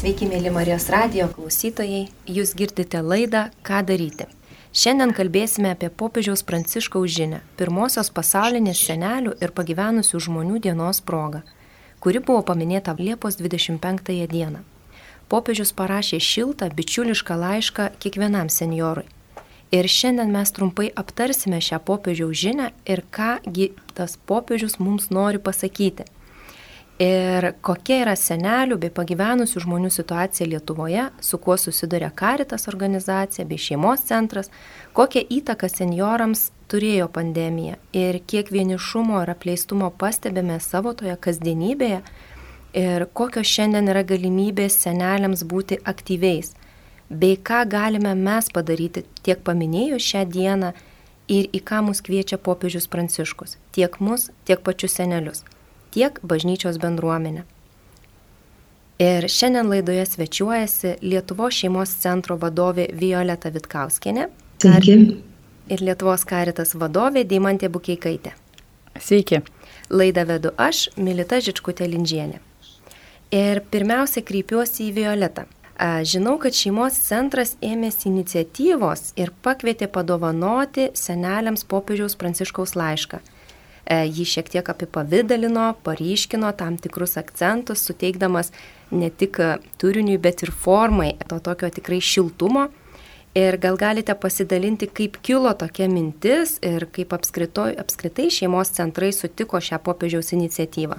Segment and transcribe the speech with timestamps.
[0.00, 4.24] Sveiki, mėly Marijos radio klausytojai, jūs girdite laidą Ką daryti.
[4.72, 11.42] Šiandien kalbėsime apie popiežiaus Pranciškaus žinę, pirmosios pasaulinės senelių ir pagyvenusių žmonių dienos progą,
[12.00, 14.62] kuri buvo paminėta Liepos 25 dieną.
[15.28, 19.04] Popiežius parašė šiltą, bičiulišką laišką kiekvienam senjorui.
[19.68, 26.08] Ir šiandien mes trumpai aptarsime šią popiežiaus žinę ir kągi tas popiežius mums nori pasakyti
[27.00, 33.58] ir kokia yra senelių bei pagyvenusių žmonių situacija Lietuvoje, su kuo susiduria Karitas organizacija bei
[33.58, 34.50] šeimos centras,
[34.92, 42.02] kokią įtaką seniorams turėjo pandemija ir kiek vienišumo ir apleistumo pastebėme savo toje kasdienybėje
[42.76, 46.52] ir kokios šiandien yra galimybės seneliams būti aktyviais,
[47.08, 50.74] bei ką galime mes padaryti tiek paminėjus šią dieną
[51.32, 55.42] ir į ką mus kviečia popiežius Pranciškus, tiek mus, tiek pačius senelius
[55.90, 57.44] tiek bažnyčios bendruomenę.
[59.00, 64.26] Ir šiandien laidoje svečiuojasi Lietuvos šeimos centro vadovė Violeta Vitkauskinė.
[64.60, 64.96] Sveiki.
[65.72, 68.34] Ir Lietuvos karitas vadovė Deimantė Bukeikaitė.
[69.00, 69.40] Sveiki.
[69.88, 72.42] Laidą vedu aš, Milita Žičkutė Lindžienė.
[73.32, 75.46] Ir pirmiausia kreipiuosi į Violetą.
[75.80, 83.24] Žinau, kad šeimos centras ėmėsi iniciatyvos ir pakvietė padovanoti seneliams popiežiaus pranciškaus laišką
[83.90, 88.52] jį šiek tiek apipavydalino, paryškino tam tikrus akcentus, suteikdamas
[88.90, 89.40] ne tik
[89.82, 92.68] turiniui, bet ir formai to tokio tikrai šiltumo.
[93.34, 99.78] Ir gal galite pasidalinti, kaip kilo tokia mintis ir kaip apskritai šeimos centrai sutiko šią
[99.86, 100.98] popiežiaus iniciatyvą.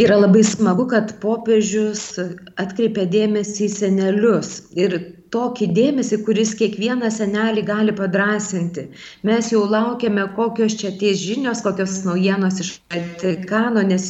[0.00, 2.14] Yra labai smagu, kad popiežius
[2.60, 4.94] atkreipia dėmesį į senelius ir
[5.34, 8.86] tokį dėmesį, kuris kiekvieną senelį gali padrasinti.
[9.28, 14.08] Mes jau laukiame, kokios čia ties žinios, kokios naujienos iš Vatikano, nes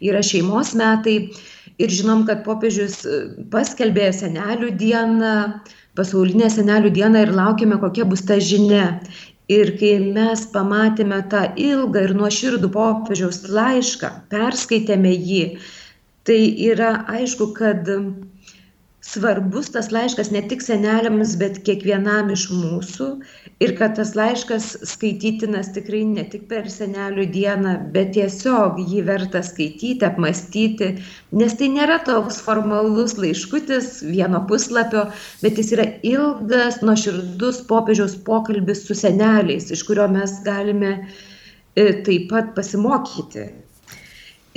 [0.00, 1.18] yra šeimos metai
[1.80, 3.02] ir žinom, kad popiežius
[3.52, 5.34] paskelbė senelių dieną,
[5.98, 8.86] pasaulinę senelių dieną ir laukiame, kokia bus ta žinia.
[9.50, 15.44] Ir kai mes pamatėme tą ilgą ir nuoširdų popiežiaus laišką, perskaitėme jį,
[16.28, 17.88] tai yra aišku, kad
[19.00, 23.06] svarbus tas laiškas ne tik seneliams, bet kiekvienam iš mūsų
[23.64, 29.42] ir kad tas laiškas skaitytinas tikrai ne tik per senelių dieną, bet tiesiog jį verta
[29.46, 30.90] skaityti, apmastyti,
[31.32, 35.06] nes tai nėra toks formalus laiškutis vieno puslapio,
[35.40, 42.28] bet jis yra ilgas, nuoširdus popiežiaus pokalbis su seneliais, iš kurio mes galime e, taip
[42.34, 43.48] pat pasimokyti.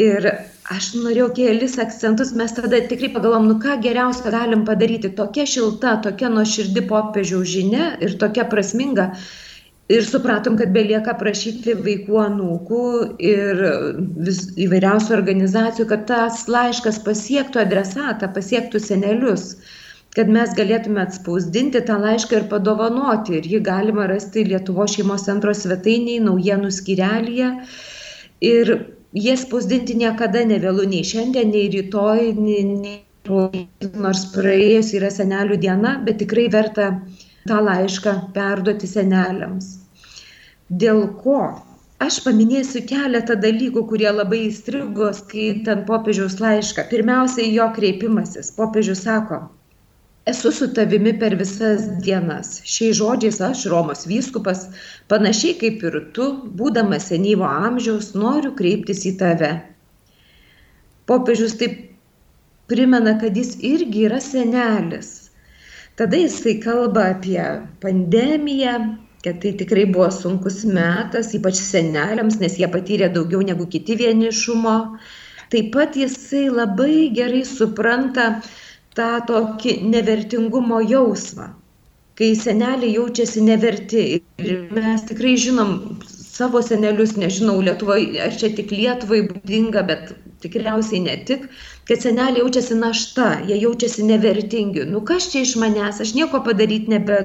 [0.01, 0.25] Ir
[0.73, 5.11] aš norėjau kelis akcentus, mes tada tikrai pagalvom, nu ką geriausia galim padaryti.
[5.13, 9.11] Tokia šilta, tokia nuoširdi popiežiaus žinia ir tokia prasminga.
[9.93, 12.81] Ir supratom, kad belieka prašyti vaikų anūkų
[13.21, 13.61] ir
[14.25, 19.57] vis, įvairiausių organizacijų, kad tas laiškas pasiektų adresatą, pasiektų senelius,
[20.15, 23.37] kad mes galėtume atspausdinti tą laišką ir padovanoti.
[23.37, 27.53] Ir jį galima rasti Lietuvo šeimos centro svetainiai, naujienų skirelėje.
[28.41, 28.75] Ir
[29.13, 32.97] jie spausdinti niekada nevėlu, nei šiandien, nei rytoj, nei, nei
[34.05, 36.89] nors praėjus yra senelių diena, bet tikrai verta
[37.47, 39.77] tą laišką perduoti seneliams.
[40.69, 41.39] Dėl ko?
[42.03, 46.89] Aš paminėsiu keletą dalykų, kurie labai įstrigo skaitant popiežiaus laišką.
[46.89, 48.49] Pirmiausia, jo kreipimasis.
[48.57, 49.39] Popiežius sako,
[50.25, 52.61] esu su tavimi per visas dienas.
[52.63, 54.67] Šiais žodžiais aš, Romos vyskupas,
[55.11, 56.29] panašiai kaip ir tu,
[56.59, 59.51] būdamas senyvo amžiaus, noriu kreiptis į tave.
[61.09, 61.79] Popiežius taip
[62.71, 65.11] primena, kad jis irgi yra senelis.
[65.99, 67.43] Tada jisai kalba apie
[67.83, 68.77] pandemiją,
[69.23, 74.77] kad tai tikrai buvo sunkus metas, ypač seneliams, nes jie patyrė daugiau negu kiti vienišumo.
[75.53, 78.41] Taip pat jisai labai gerai supranta,
[78.97, 81.49] tą tokį nevertingumo jausmą,
[82.19, 84.03] kai seneliai jaučiasi neverti.
[84.43, 85.73] Ir mes tikrai žinom
[86.07, 90.13] savo senelius, nežinau, Lietuvoje, ar čia tik Lietuvai būdinga, bet
[90.45, 91.45] tikriausiai ne tik,
[91.89, 94.87] kad seneliai jaučiasi našta, jie jaučiasi nevertingi.
[94.89, 97.23] Nu kas čia iš manęs, aš nieko padaryti nebe.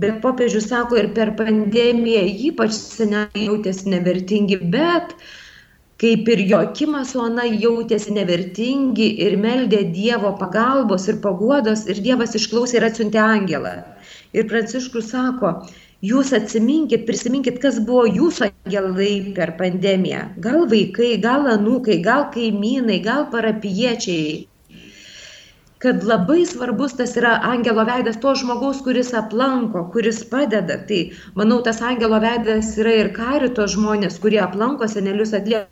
[0.00, 5.30] Bet popiežius sako ir per pandemiją ypač seneliai jautėsi nevertingi, bet uh,
[6.00, 12.36] kaip ir Joakimas su Ana jautėsi nevertingi ir meldė Dievo pagalbos ir paguodos ir Dievas
[12.38, 13.72] išklausė ir atsiuntė angelą.
[14.32, 15.50] Ir Pranciškus sako,
[16.10, 20.22] jūs atsiminkit, prisiminkit, kas buvo jūsų angelai per pandemiją.
[20.46, 24.46] Gal vaikai, gal anūkai, gal kaimynai, gal parapiečiai.
[25.84, 30.78] Kad labai svarbus tas yra angelo veidas to žmogaus, kuris aplanko, kuris padeda.
[30.88, 31.02] Tai
[31.36, 35.68] manau, tas angelo veidas yra ir karito žmonės, kurie aplanko senelius atlieka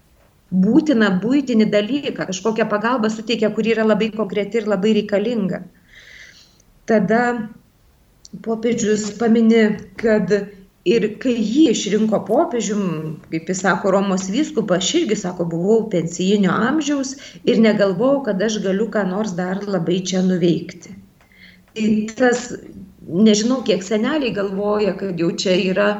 [0.52, 5.62] būtiną būtinį dalyką, kažkokią pagalbą suteikia, kuri yra labai konkreti ir labai reikalinga.
[6.88, 7.50] Tada
[8.44, 10.32] popiežius pamini, kad
[10.88, 12.84] ir kai jį išrinko popiežium,
[13.32, 18.60] kaip jis sako, Romos vyskupas, aš irgi, sako, buvau pensijinio amžiaus ir negalvojau, kad aš
[18.64, 20.94] galiu ką nors dar labai čia nuveikti.
[21.76, 22.48] Tai tas,
[23.04, 25.90] nežinau, kiek seneliai galvoja, kad jau čia yra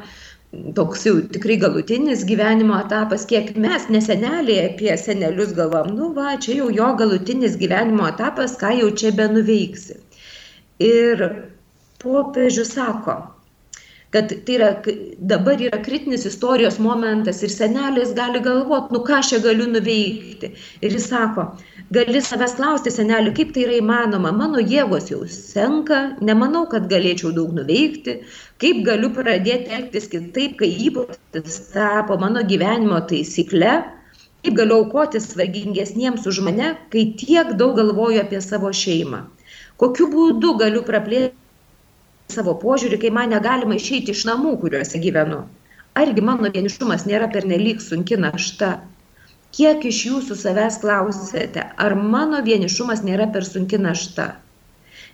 [0.74, 6.58] toks jau tikrai galutinis gyvenimo etapas, kiek mes, neseneliai, apie senelius galvom, nu va, čia
[6.60, 9.98] jau jo galutinis gyvenimo etapas, ką jau čia be nuveiksi.
[10.84, 11.24] Ir
[12.02, 13.16] popiežius sako,
[14.10, 14.68] kad tai yra
[15.18, 20.52] dabar yra kritinis istorijos momentas ir senelis gali galvot, nu ką aš čia galiu nuveikti.
[20.80, 21.44] Ir jis sako,
[21.92, 27.34] gali savęs klausti, seneli, kaip tai yra įmanoma, mano jėgos jau senka, nemanau, kad galėčiau
[27.36, 28.20] daug nuveikti,
[28.62, 33.74] kaip galiu pradėti elgtis kitaip, kai įprotis tapo mano gyvenimo taisykle,
[34.42, 39.24] kaip galiu aukotis vargingesniems už mane, kai tiek daug galvoju apie savo šeimą.
[39.78, 45.44] Kokiu būdu galiu praplėsti savo požiūrį, kai man negalima išeiti iš namų, kuriuose gyvenu.
[45.98, 48.74] Argi mano vienišumas nėra pernelyg sunki našta?
[49.54, 54.34] Kiek iš jūsų savęs klausėte, ar mano vienišumas nėra per sunki našta?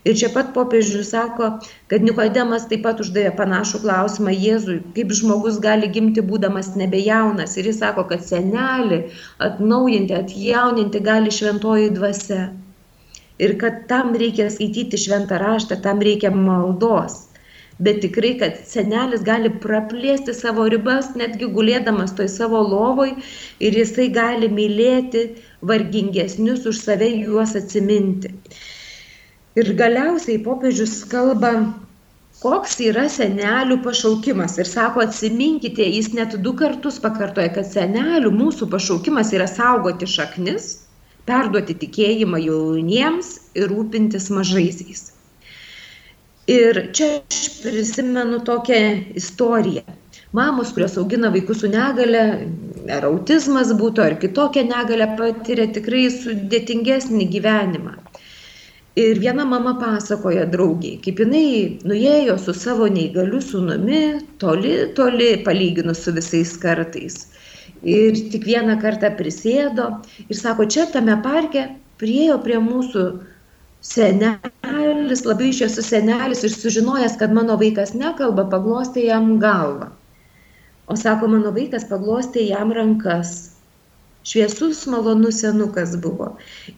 [0.05, 1.47] Ir čia pat popiežius sako,
[1.89, 7.57] kad Nikodemas taip pat uždavė panašų klausimą Jėzui, kaip žmogus gali gimti būdamas nebejaunas.
[7.57, 9.01] Ir jis sako, kad senelį
[9.47, 12.43] atnaujinti, atjauninti gali šventoji dvasia
[13.39, 17.25] ir kad tam reikia skaityti šventą raštą, tam reikia maldos.
[17.83, 23.17] Bet tikrai, kad senelis gali praplėsti savo ribas, netgi gulėdamas toj savo lovoj
[23.59, 25.25] ir jisai gali mylėti
[25.73, 28.31] vargingesnius už save juos atsiminti.
[29.55, 31.53] Ir galiausiai popiežius kalba,
[32.43, 34.57] koks yra senelių pašaukimas.
[34.59, 40.73] Ir sako, atsiminkite, jis net du kartus pakartoja, kad senelių mūsų pašaukimas yra saugoti šaknis
[41.29, 45.11] perduoti tikėjimą jauniems ir rūpintis mažaisiais.
[46.51, 48.81] Ir čia aš prisimenu tokią
[49.17, 49.85] istoriją.
[50.37, 52.25] Mamos, kurios augina vaikus su negale,
[52.91, 57.95] ar autizmas būtų, ar kitokia negale, patiria tikrai sudėtingesnį gyvenimą.
[59.01, 61.47] Ir viena mama pasakoja draugiai, kaip jinai
[61.83, 64.03] nuėjo su savo neįgaliu sūnumi
[64.39, 67.25] toli, toli palyginus su visais kartais
[67.85, 69.87] ir tik vieną kartą prisėdo
[70.25, 71.67] ir sako, čia tame parke
[72.01, 73.05] priejo prie mūsų
[73.85, 79.91] senelis, labai esu senelis ir sužinojęs, kad mano vaikas nekalba, paglostė jam galvą.
[80.89, 83.54] O sako, mano vaikas paglostė jam rankas.
[84.25, 86.31] Šviesus, malonus senukas buvo.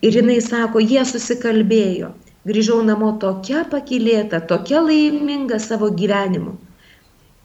[0.02, 2.08] Ir jinai sako, jie susikalbėjo.
[2.46, 6.56] Grįžau namo tokia pakilėta, tokia laiminga savo gyvenimu.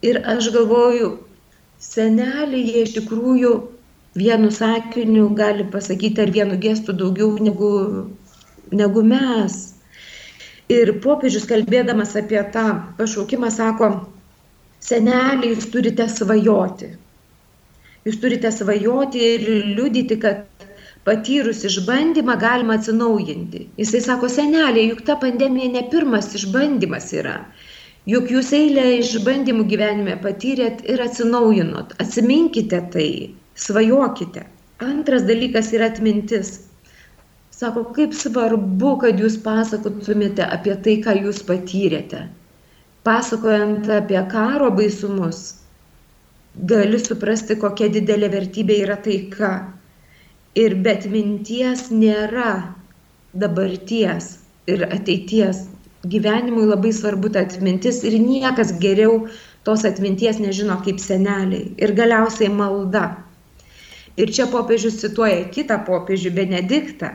[0.05, 1.11] Ir aš galvoju,
[1.81, 3.51] seneliai jie iš tikrųjų
[4.17, 7.71] vienu sakiniu gali pasakyti ar vienu gestu daugiau negu,
[8.71, 9.59] negu mes.
[10.69, 12.65] Ir popiežius kalbėdamas apie tą
[12.97, 13.91] pašaukimą sako,
[14.81, 16.93] seneliai, jūs turite svajoti.
[18.07, 19.43] Jūs turite svajoti ir
[19.77, 20.65] liudyti, kad
[21.05, 23.67] patyrus išbandymą galima atsinaujinti.
[23.81, 27.35] Jisai sako, seneliai, juk ta pandemija ne pirmas išbandymas yra.
[28.09, 31.93] Juk jūs eilę išbandymų gyvenime patyrėt ir atsinaujinot.
[32.01, 33.11] Atsiminkite tai,
[33.65, 34.47] svajokite.
[34.81, 36.55] Antras dalykas yra atmintis.
[37.53, 42.25] Sako, kaip svarbu, kad jūs pasakotumėte apie tai, ką jūs patyrėte.
[43.05, 45.60] Pasakojant apie karo baisumus,
[46.55, 49.51] gali suprasti, kokia didelė vertybė yra taika.
[50.55, 52.75] Ir bet minties nėra
[53.31, 54.33] dabarties
[54.67, 55.69] ir ateities
[56.03, 59.27] gyvenimui labai svarbu ta atmintis ir niekas geriau
[59.63, 61.71] tos atminties nežino kaip seneliai.
[61.77, 63.05] Ir galiausiai malda.
[64.17, 67.13] Ir čia popiežius cituoja kitą popiežių Benediktą.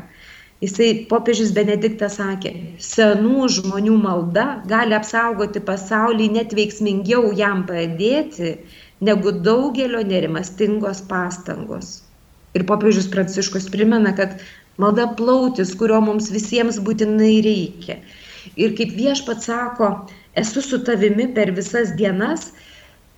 [0.65, 8.55] Jisai popiežius Benediktas sakė, senų žmonių malda gali apsaugoti pasaulį net veiksmingiau jam padėti,
[9.01, 12.03] negu daugelio nerimastingos pastangos.
[12.57, 14.39] Ir popiežius Pranciškus primena, kad
[14.81, 17.99] malda plautis, kurio mums visiems būtinai reikia.
[18.57, 19.91] Ir kaip viešpat sako,
[20.41, 22.53] esu su tavimi per visas dienas,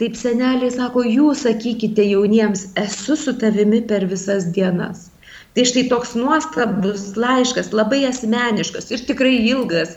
[0.00, 5.08] taip seneliai sako, jūs sakykite jauniems, esu su tavimi per visas dienas.
[5.54, 9.96] Tai štai toks nuostabus laiškas, labai asmeniškas ir tikrai ilgas,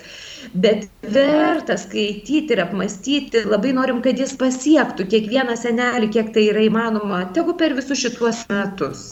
[0.54, 6.66] bet vertas skaityti ir apmastyti, labai norim, kad jis pasiektų kiekvieną senelį, kiek tai yra
[6.68, 9.06] įmanoma, tegu per visus šituos metus.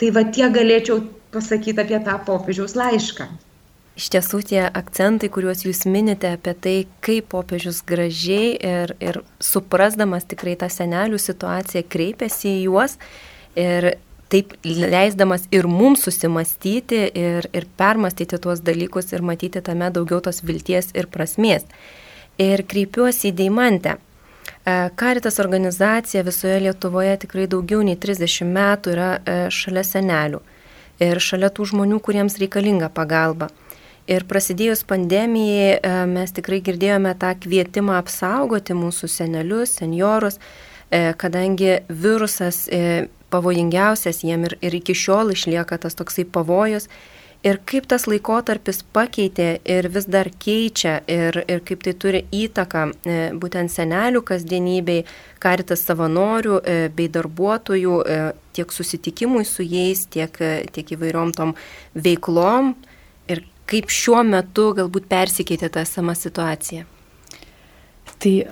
[0.00, 1.02] Tai va tie galėčiau
[1.34, 3.28] pasakyti apie tą popiežiaus laišką.
[3.94, 6.74] Iš tiesų tie akcentai, kuriuos jūs minite apie tai,
[7.04, 12.96] kaip popiežius gražiai ir, ir suprasdamas tikrai tą senelių situaciją kreipiasi į juos
[13.54, 13.92] ir
[14.34, 20.42] taip leisdamas ir mums susimastyti ir, ir permastyti tuos dalykus ir matyti tame daugiau tos
[20.42, 21.66] vilties ir prasmės.
[22.42, 23.98] Ir kreipiuosi į Deimantę.
[24.98, 29.10] Karitas organizacija visoje Lietuvoje tikrai daugiau nei 30 metų yra
[29.52, 30.40] šalia senelių
[31.04, 33.50] ir šalia tų žmonių, kuriems reikalinga pagalba.
[34.10, 40.73] Ir prasidėjus pandemijai e, mes tikrai girdėjome tą kvietimą apsaugoti mūsų senelius, seniorus, e,
[41.18, 46.88] kadangi virusas e, pavojingiausias jiem ir, ir iki šiol išlieka tas toksai pavojus.
[47.44, 52.84] Ir kaip tas laikotarpis pakeitė ir vis dar keičia ir, ir kaip tai turi įtaką
[53.36, 55.02] būtent senelių kasdienybei,
[55.44, 56.62] karitas savanorių
[56.96, 57.98] bei darbuotojų
[58.56, 60.40] tiek susitikimui su jais, tiek,
[60.72, 61.52] tiek įvairiom tom
[61.92, 62.72] veiklom
[63.70, 66.84] kaip šiuo metu galbūt persikeitė ta sama situacija?
[68.22, 68.46] Tai e,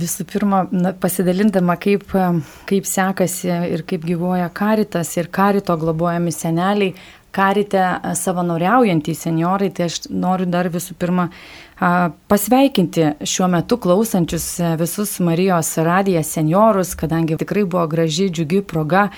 [0.00, 0.62] visų pirma,
[1.02, 2.30] pasidalindama, kaip, e,
[2.68, 6.94] kaip sekasi ir kaip gyvoja karitas ir karito globojami seneliai,
[7.34, 11.30] karite e, savanoriaujantys seniorai, tai aš noriu dar visų pirma
[12.30, 14.44] pasveikinti šiuo metu klausančius
[14.78, 19.08] visus Marijos radijas seniorus, kadangi tikrai buvo graži, džiugi proga,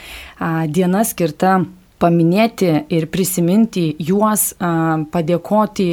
[0.72, 1.58] diena skirta
[2.02, 4.50] paminėti ir prisiminti juos,
[5.12, 5.88] padėkoti,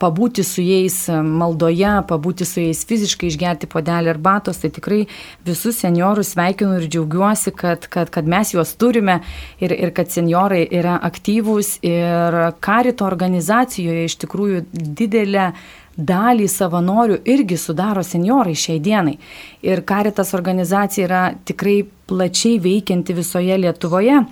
[0.00, 5.02] pabūti su jais maldoje, pabūti su jais fiziškai, išgerti podelį arbatos, tai tikrai
[5.46, 9.20] visus seniorus sveikinu ir džiaugiuosi, kad, kad, kad mes juos turime
[9.60, 11.78] ir, ir kad seniorai yra aktyvūs.
[11.88, 15.52] Ir karito organizacijoje iš tikrųjų didelė
[15.98, 19.16] dalį savanorių irgi sudaro seniorai šiai dienai.
[19.66, 24.22] Ir Karitas organizacija yra tikrai plačiai veikianti visoje Lietuvoje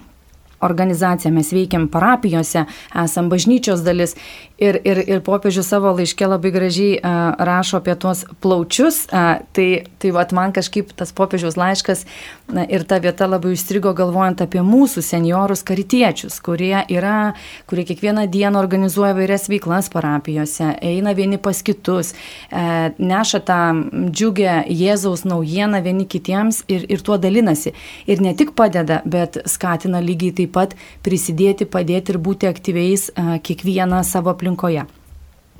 [0.66, 2.66] organizacija, mes veikiam parapijose,
[3.04, 4.16] esam bažnyčios dalis
[4.58, 9.68] ir, ir, ir popiežius savo laiške labai gražiai uh, rašo apie tuos plaučius, uh, tai,
[10.00, 12.04] tai vat, man kažkaip tas popiežiaus laiškas
[12.52, 17.34] na, ir ta vieta labai užstrigo galvojant apie mūsų seniorus karitiečius, kurie yra,
[17.68, 22.14] kurie kiekvieną dieną organizuoja vairias veiklas parapijose, eina vieni pas kitus,
[22.50, 23.60] uh, neša tą
[24.08, 27.74] džiugę Jėzaus naujieną vieni kitiems ir, ir tuo dalinasi.
[28.08, 34.00] Ir ne tik padeda, bet skatina lygiai taip pat prisidėti, padėti ir būti aktyviais kiekvieną
[34.06, 34.86] savo aplinkoje.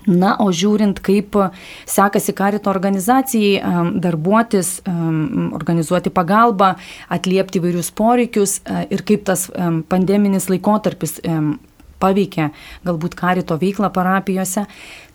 [0.06, 1.34] Na, o žiūrint, kaip
[1.90, 3.58] sekasi karito organizacijai
[3.98, 6.76] darbuotis, organizuoti pagalbą,
[7.10, 9.48] atliepti vairius poreikius ir kaip tas
[9.90, 11.18] pandeminis laikotarpis
[11.98, 12.52] paveikė
[12.86, 14.66] galbūt karito veiklą parapijose,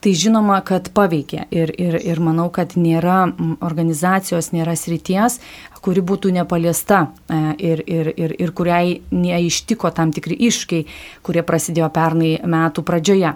[0.01, 1.45] tai žinoma, kad paveikė.
[1.53, 3.27] Ir, ir, ir manau, kad nėra
[3.61, 5.39] organizacijos, nėra srities,
[5.81, 10.85] kuri būtų nepaliesta e, ir, ir, ir, ir kuriai neištiko tam tikri iššūkiai,
[11.25, 13.33] kurie prasidėjo pernai metų pradžioje.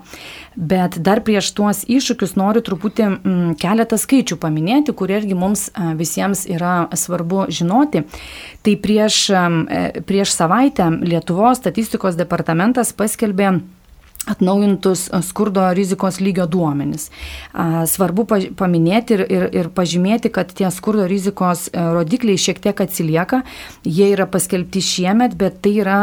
[0.55, 3.09] Bet dar prieš tuos iššūkius noriu truputį
[3.61, 8.05] keletą skaičių paminėti, kurie irgi mums e, visiems yra svarbu žinoti.
[8.65, 13.57] Tai prieš, e, prieš savaitę Lietuvos statistikos departamentas paskelbė
[14.25, 17.09] atnaujintus skurdo rizikos lygio duomenis.
[17.87, 18.25] Svarbu
[18.57, 23.41] paminėti ir, ir, ir pažymėti, kad tie skurdo rizikos e, rodikliai šiek tiek atsilieka,
[23.85, 25.99] jie yra paskelbti šiemet, bet tai, yra,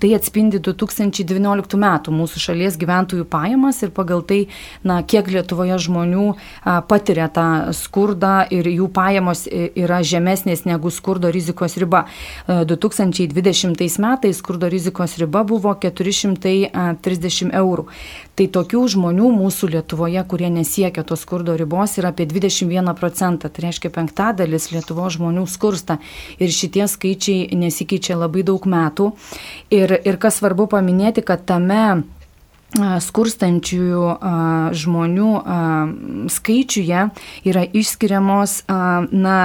[0.00, 4.40] tai atspindi 2019 metų mūsų šalies gyventojų pajamas ir pagal tai,
[4.86, 6.26] na, kiek Lietuvoje žmonių
[6.88, 12.06] patiria tą skurdą ir jų pajamos e, yra žemesnės negu skurdo rizikos riba.
[12.48, 17.86] 2020 e, metais skurdo rizikos riba buvo 430 eurų eurų.
[18.36, 23.50] Tai tokių žmonių mūsų Lietuvoje, kurie nesiekia tos skurdo ribos, yra apie 21 procentą.
[23.50, 25.98] Tai reiškia penktadalis Lietuvo žmonių skursta.
[26.38, 29.12] Ir šitie skaičiai nesikeičia labai daug metų.
[29.74, 32.04] Ir, ir kas svarbu paminėti, kad tame
[32.76, 34.06] skurstančiųjų
[34.76, 35.30] žmonių
[36.34, 37.04] skaičiuje
[37.46, 39.38] yra išskiriamos, na,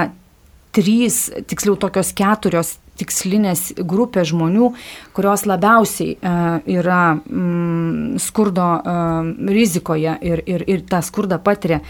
[0.76, 4.72] trys, tiksliau tokios keturios tikslinės grupės žmonių,
[5.18, 11.82] kurios labiausiai uh, yra mm, skurdo uh, rizikoje ir, ir, ir tą skurdą patiria.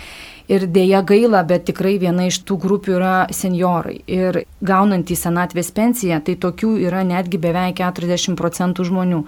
[0.49, 3.99] Ir dėja gaila, bet tikrai viena iš tų grupių yra seniorai.
[4.09, 9.21] Ir gaunantys senatvės pensiją, tai tokių yra netgi beveik 40 procentų žmonių.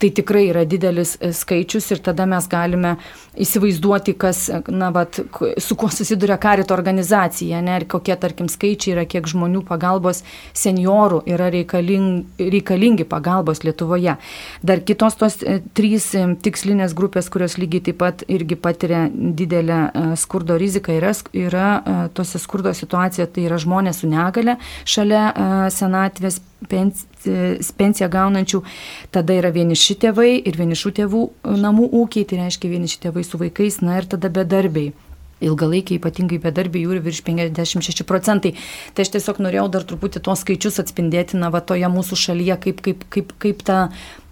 [0.00, 2.96] Tai tikrai yra didelis e, skaičius ir tada mes galime
[3.40, 5.20] įsivaizduoti, kas, na, vat,
[5.62, 10.22] su kuo susiduria karito organizacija, ne, ir kokie, tarkim, skaičiai yra, kiek žmonių pagalbos
[10.56, 14.16] seniorų yra reikalingi, reikalingi pagalbos Lietuvoje.
[14.66, 19.80] Dar kitos tos e, trys e, tikslinės grupės, kurios lygiai taip pat irgi patiria didelę
[20.20, 24.56] skurdo rizika yra, yra e, tose skurdo situacija, tai yra žmonės su negale
[24.88, 26.40] šalia e, senatvės
[26.70, 28.62] pensiją gaunančių,
[29.14, 31.22] tada yra vieniši tėvai ir vienišų tėvų
[31.60, 34.92] namų ūkiai, tai reiškia vieniši tėvai su vaikais, na ir tada bedarbiai.
[35.40, 38.50] ilgalaikiai ypatingai bedarbiai jų ir virš 56 procentai.
[38.92, 42.82] Tai aš tiesiog norėjau dar truputį tuos skaičius atspindėti, na, va toje mūsų šalyje, kaip,
[42.84, 43.78] kaip, kaip, kaip ta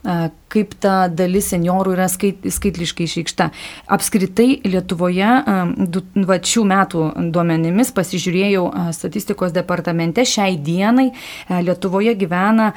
[0.02, 3.48] kaip ta dalis seniorų yra skait, skaitliškai išreikšta.
[3.92, 5.30] Apskritai Lietuvoje,
[6.28, 8.64] va, šių metų duomenimis pasižiūrėjau
[8.96, 11.10] statistikos departamente, šiai dienai
[11.64, 12.70] Lietuvoje gyvena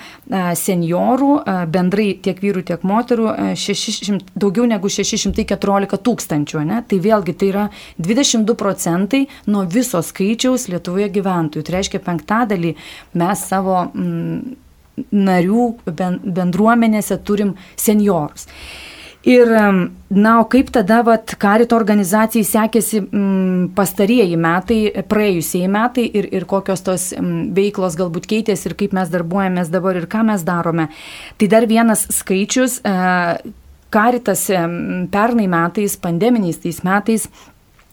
[0.57, 1.31] seniorų,
[1.71, 6.65] bendrai tiek vyrų, tiek moterų, 600, daugiau negu 614 tūkstančių.
[6.67, 6.81] Ne?
[6.87, 7.67] Tai vėlgi tai yra
[8.01, 11.63] 22 procentai nuo viso skaičiaus Lietuvoje gyventojų.
[11.67, 12.75] Tai reiškia penktadalį
[13.21, 14.59] mes savo mm,
[15.11, 18.47] narių bendruomenėse turim seniorus.
[19.21, 19.51] Ir,
[20.09, 26.47] na, o kaip tada, vat, karito organizacijai sekėsi m, pastarieji metai, praėjusiai metai ir, ir
[26.49, 30.87] kokios tos m, veiklos galbūt keitėsi ir kaip mes darbuojamės dabar ir ką mes darome.
[31.37, 33.53] Tai dar vienas skaičius, e,
[33.93, 34.65] karitas e,
[35.13, 37.29] pernai metais, pandeminiais tais metais,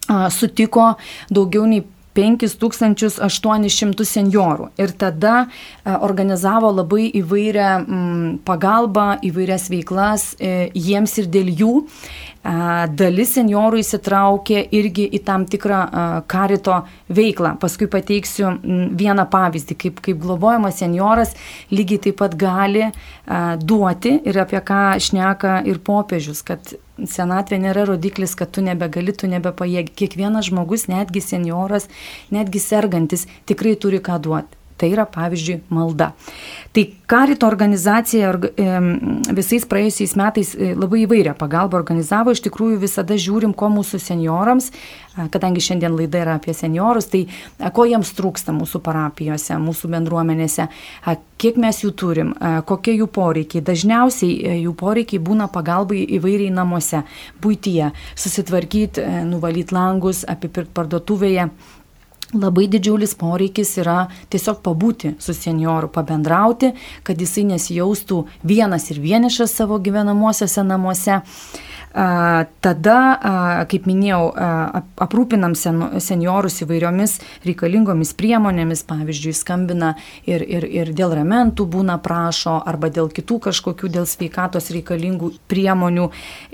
[0.09, 0.95] a, sutiko
[1.29, 1.85] daugiau nei
[2.19, 4.73] 5800 seniorų.
[4.81, 5.49] Ir tada e,
[5.95, 7.71] organizavo labai įvairią
[8.49, 11.75] pagalbą, įvairias veiklas e, jiems ir dėl jų.
[12.99, 15.81] Dalis seniorų įsitraukė irgi į tam tikrą
[16.31, 16.79] karito
[17.13, 17.57] veiklą.
[17.61, 18.55] Paskui pateiksiu
[18.97, 21.35] vieną pavyzdį, kaip, kaip globojamas senioras
[21.75, 22.89] lygiai taip pat gali
[23.61, 29.29] duoti ir apie ką šneka ir popiežius, kad senatvė nėra rodiklis, kad tu nebegali, tu
[29.31, 29.95] nebepajėgi.
[29.99, 31.91] Kiekvienas žmogus, netgi senioras,
[32.35, 34.57] netgi sergantis, tikrai turi ką duoti.
[34.79, 36.13] Tai yra, pavyzdžiui, malda.
[36.73, 38.31] Tai karito organizacija
[39.35, 42.35] visais praėjusiais metais e, labai įvairią pagalbą organizavo.
[42.35, 44.71] Iš tikrųjų visada žiūrim, ko mūsų seniorams,
[45.35, 47.25] kadangi šiandien laida yra apie seniorus, tai
[47.75, 50.69] ko jiems trūksta mūsų parapijose, mūsų bendruomenėse,
[51.43, 52.31] kiek mes jų turim,
[52.69, 53.65] kokie jų poreikiai.
[53.65, 57.03] Dažniausiai e, jų poreikiai būna pagalbai įvairiai namuose,
[57.43, 61.49] būtyje, susitvarkyti, e, nuvalyti langus, apipirkti parduotuvėje
[62.35, 66.75] labai didžiulis poreikis yra tiesiog pabūti su senioru, pabendrauti,
[67.07, 71.23] kad jisai nesijaustų vienas ir vienišas savo gyvenamuosiuose namuose.
[71.89, 72.99] Tada,
[73.71, 74.21] kaip minėjau,
[75.01, 77.15] aprūpinam seniorus įvairiomis
[77.47, 79.95] reikalingomis priemonėmis, pavyzdžiui, skambina
[80.29, 86.11] ir, ir, ir dėl ramentų būna prašo, arba dėl kitų kažkokių dėl sveikatos reikalingų priemonių.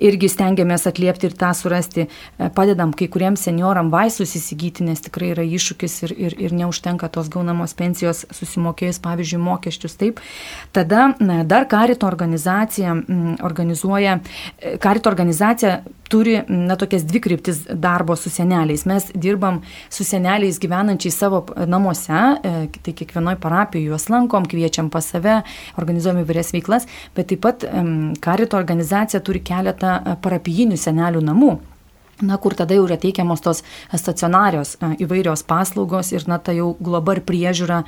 [0.06, 2.06] Irgi stengiamės atliepti ir tą surasti,
[2.54, 7.28] padedam kai kuriems senioram vaistus įsigyti, nes tikrai yra iššūkis ir, ir, ir neužtenka tos
[7.32, 9.98] gaunamos pensijos susimokėjus, pavyzdžiui, mokesčius.
[9.98, 10.22] Taip.
[10.74, 11.10] Tada
[11.50, 12.94] dar karito organizacija
[13.42, 14.20] organizuoja,
[14.78, 18.84] karito organizacija organizacija turi na, tokias dvi kryptis darbo su seneliais.
[18.84, 25.08] Mes dirbam su seneliais gyvenančiais savo namuose, e, tai kiekvienoje parapijoje juos lankom, kviečiam pas
[25.08, 25.40] save,
[25.80, 27.64] organizuojam įvairias veiklas, bet taip pat
[28.20, 31.54] karito organizacija turi keletą e, parapijinių senelių namų.
[32.22, 36.74] Na, kur tada jau yra teikiamos tos stacionarios e, įvairios paslaugos ir, na, ta jau
[36.78, 37.82] globa ir priežiūra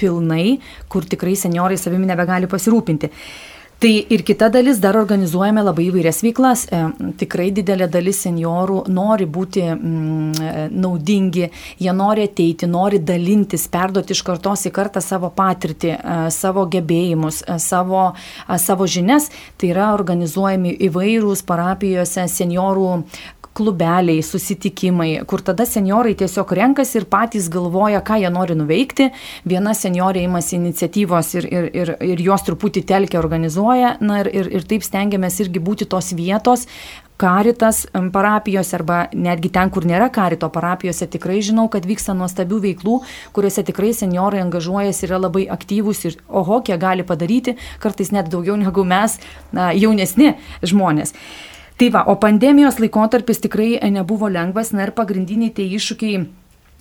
[0.00, 3.10] pilnai, kur tikrai seniorai savimi nebegali pasirūpinti.
[3.82, 6.60] Tai ir kita dalis dar organizuojame labai įvairias veiklas.
[6.70, 6.82] E,
[7.18, 11.48] tikrai didelė dalis seniorų nori būti mm, naudingi,
[11.82, 17.42] jie nori ateiti, nori dalintis, perduoti iš kartos į kartą savo patirtį, e, savo gebėjimus,
[17.42, 18.04] e, savo,
[18.68, 19.32] savo žinias.
[19.58, 22.92] Tai yra organizuojami įvairūs parapijose seniorų
[23.56, 29.10] klubeliai, susitikimai, kur tada seniorai tiesiog renkasi ir patys galvoja, ką jie nori nuveikti.
[29.48, 33.96] Viena seniorė imasi iniciatyvos ir, ir, ir, ir jos truputį telkia organizuoja.
[34.00, 36.66] Na ir, ir, ir taip stengiamės irgi būti tos vietos,
[37.22, 42.96] karitas parapijose arba netgi ten, kur nėra karito parapijose, tikrai žinau, kad vyksta nuostabių veiklų,
[43.36, 48.58] kuriuose tikrai seniorai angažuojasi, yra labai aktyvūs ir oho, kiek gali padaryti, kartais net daugiau
[48.58, 49.20] negu mes,
[49.54, 50.34] na, jaunesni
[50.66, 51.14] žmonės.
[51.82, 56.20] Tai va, o pandemijos laikotarpis tikrai nebuvo lengvas, na ir pagrindiniai tie iššūkiai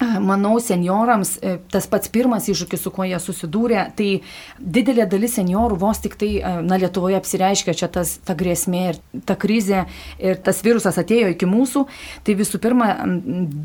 [0.02, 4.08] Manau, seniorams e, tas pats pirmas iššūkis, su kuo jie susidūrė, tai
[4.58, 8.98] didelė dalis seniorų vos tik tai, e, na, Lietuvoje apsireiškia čia tas, ta grėsmė ir
[9.30, 9.84] ta krizė
[10.18, 11.84] ir tas virusas atėjo iki mūsų,
[12.26, 12.88] tai visų pirma,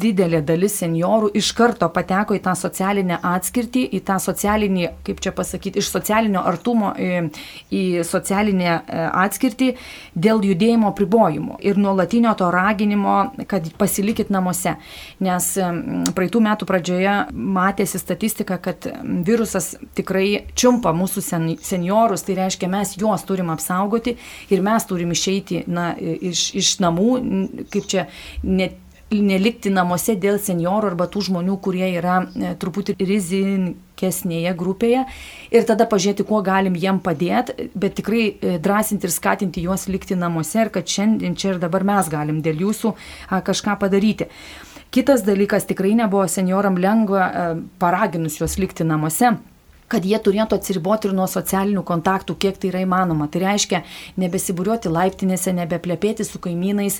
[0.04, 5.32] didelė dalis seniorų iš karto pateko į tą socialinę atskirtį, į tą socialinį, kaip čia
[5.36, 7.30] pasakyti, iš socialinio artumo į,
[7.72, 9.70] į socialinę e, atskirtį
[10.12, 13.16] dėl judėjimo pribojimų ir nuolatinio to raginimo,
[13.48, 14.76] kad pasilikit namuose.
[15.24, 18.86] Nes praeitą praeitų metų pradžioje matėsi statistika, kad
[19.26, 24.16] virusas tikrai čiumpa mūsų sen, seniorus, tai reiškia, mes juos turim apsaugoti
[24.50, 28.08] ir mes turim išeiti na, iš, iš namų, kaip čia,
[28.42, 28.72] ne
[29.06, 35.04] nelikti namuose dėl seniorų arba tų žmonių, kurie yra e, truputį rizikesnėje grupėje
[35.54, 40.18] ir tada pažiūrėti, kuo galim jiem padėti, bet tikrai e, drąsinti ir skatinti juos likti
[40.18, 42.96] namuose ir kad šiandien čia ir dabar mes galim dėl jūsų
[43.46, 44.26] kažką padaryti.
[44.94, 47.44] Kitas dalykas, tikrai nebuvo senioram lengva e,
[47.82, 49.36] paraginus juos likti namuose
[49.90, 53.28] kad jie turėtų atsiriboti ir nuo socialinių kontaktų, kiek tai yra įmanoma.
[53.30, 53.82] Tai reiškia
[54.20, 56.98] nebesiburiuoti laiptinėse, nebeplepėti su kaimynais.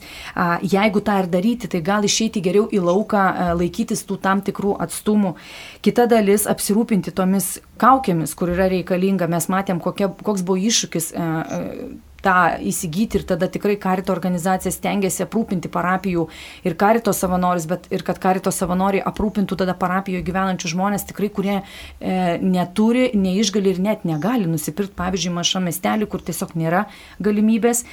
[0.62, 3.24] Jeigu tą ir daryti, tai gal išeiti geriau į lauką,
[3.58, 5.34] laikytis tų tam tikrų atstumų.
[5.82, 9.28] Kita dalis- apsirūpinti tomis kaukėmis, kur yra reikalinga.
[9.28, 11.12] Mes matėm, kokia, koks buvo iššūkis
[12.26, 12.36] tą
[12.66, 16.26] įsigyti ir tada tikrai karito organizacija stengiasi aprūpinti parapijų
[16.66, 21.56] ir karito savanorius, bet ir kad karito savanoriai aprūpintų tada parapijoje gyvenančių žmonės, tikrai kurie
[21.56, 21.64] e,
[22.42, 26.86] neturi, neišgali ir net negali nusipirkti, pavyzdžiui, mažą miestelį, kur tiesiog nėra
[27.22, 27.84] galimybės.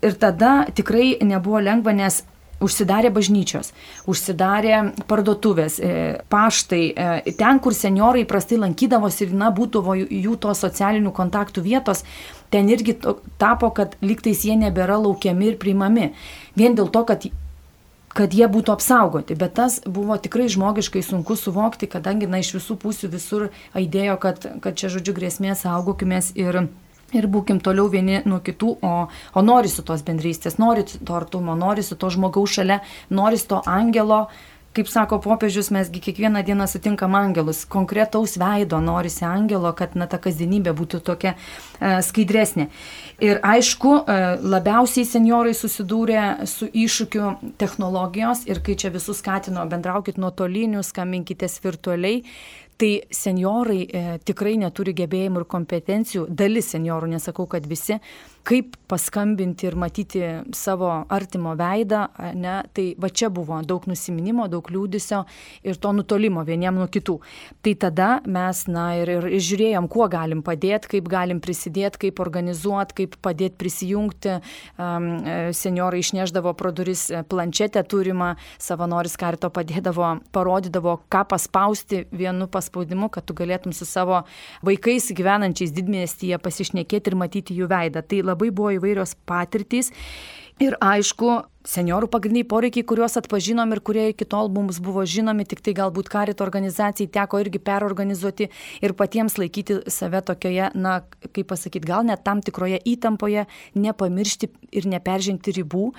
[0.00, 2.22] Ir tada tikrai nebuvo lengva, nes
[2.60, 3.70] Užsidarė bažnyčios,
[4.04, 5.92] užsidarė parduotuvės, e,
[6.28, 12.04] paštai, e, ten, kur seniorai prastai lankydavosi ir, na, būdavo jų to socialinių kontaktų vietos,
[12.50, 12.96] ten irgi
[13.38, 16.10] tapo, kad liktais jie nebėra laukiami ir priimami.
[16.58, 17.30] Vien dėl to, kad
[18.10, 22.76] kad jie būtų apsaugoti, bet tas buvo tikrai žmogiškai sunku suvokti, kadangi na, iš visų
[22.82, 26.64] pusių visur aidėjo, kad, kad čia, žodžiu, grėsmė saugokimės ir,
[27.14, 31.94] ir būkim toliau vieni nuo kitų, o, o norisi tos bendrystės, norisi to artumo, norisi
[31.94, 32.80] to žmogaus šalia,
[33.14, 34.24] norisi to angelo,
[34.76, 40.20] kaip sako popiežius, mesgi kiekvieną dieną sutinkam angelus, konkretaus veido norisi angelo, kad na, ta
[40.22, 42.68] kasdienybė būtų tokia e, skaidresnė.
[43.24, 44.18] Ir aišku, e,
[44.54, 52.24] labiausiai seniorai susidūrė su iššūkiu technologijos ir kai čia visus skatino bendraukit nuotoliniu, skambinkitės virtualiai,
[52.80, 57.98] Tai seniorai e, tikrai neturi gebėjimų ir kompetencijų, dalis seniorų, nesakau, kad visi,
[58.46, 60.22] kaip paskambinti ir matyti
[60.56, 65.22] savo artimo veidą, ne, tai va čia buvo daug nusiminimo, daug liūdisio
[65.66, 67.18] ir to nutolimo vieniem nuo kitų.
[67.62, 72.98] Tai tada mes, na, ir, ir, žiūrėjom, kuo galim padėti, kaip galim prisidėti, kaip organizuoti,
[73.02, 74.38] kaip padėti prisijungti.
[74.80, 75.10] Um,
[75.56, 82.80] seniorai išneždavo pro duris e, planšetę turimą, savanoris karto padėdavo, parodydavo, ką paspausti vienu paspaudimu
[82.90, 84.24] spaudimu, kad tu galėtum su savo
[84.62, 88.02] vaikais gyvenančiais didmiestyje pasišnekėti ir matyti jų veidą.
[88.02, 89.92] Tai labai buvo įvairios patirtys.
[90.60, 95.60] Ir aišku, seniorų pagrindiniai poreikiai, kuriuos atpažinom ir kurie iki tol mums buvo žinomi, tik
[95.64, 98.48] tai galbūt karito organizacijai teko irgi perorganizuoti
[98.80, 103.44] ir patiems laikyti save tokioje, na, kaip pasakyti, gal net tam tikroje įtampoje,
[103.76, 105.90] nepamiršti ir neperžengti ribų,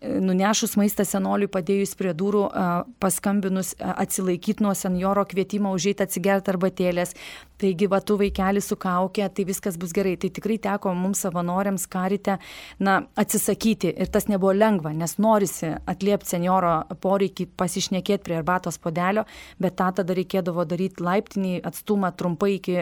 [0.00, 2.46] nunešus maistą senoliui padėjus prie durų,
[3.02, 7.14] paskambinus atsilaikyti nuo senjoro kvietimo užėjti atsigerti arbatėlės.
[7.60, 10.14] Taigi, va, tu vaikeli su kaukė, tai viskas bus gerai.
[10.20, 12.38] Tai tikrai teko mums savanoriams karite,
[12.80, 18.78] na, atsisakyti ir tas nebuvo lengva, nes nes norisi atliepti senioro poreikį pasišnekėti prie arbatos
[18.78, 19.24] podelio,
[19.58, 22.78] bet tą tada reikėdavo daryti laiptinį atstumą trumpai iki,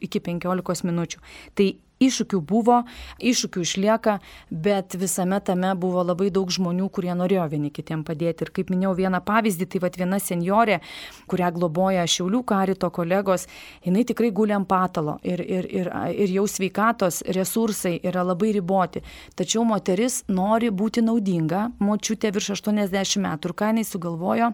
[0.00, 1.20] iki 15 minučių.
[1.54, 2.82] Tai Iššūkių buvo,
[3.24, 4.18] iššūkių išlieka,
[4.50, 8.44] bet visame tame buvo labai daug žmonių, kurie norėjo vieni kitiem padėti.
[8.44, 10.82] Ir kaip minėjau vieną pavyzdį, tai va viena senjorė,
[11.30, 13.46] kurią globoja Šiaulių karito kolegos,
[13.86, 19.00] jinai tikrai guli ant patalo ir, ir, ir, ir jau sveikatos resursai yra labai riboti.
[19.38, 24.52] Tačiau moteris nori būti naudinga, močiutė virš 80 metų ir ką jinai sugalvojo,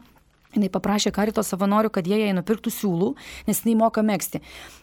[0.53, 3.13] Jis paprašė karito savanorių, kad jie jai nupirktų siūlų,
[3.49, 4.43] nes jinai moka mėgsti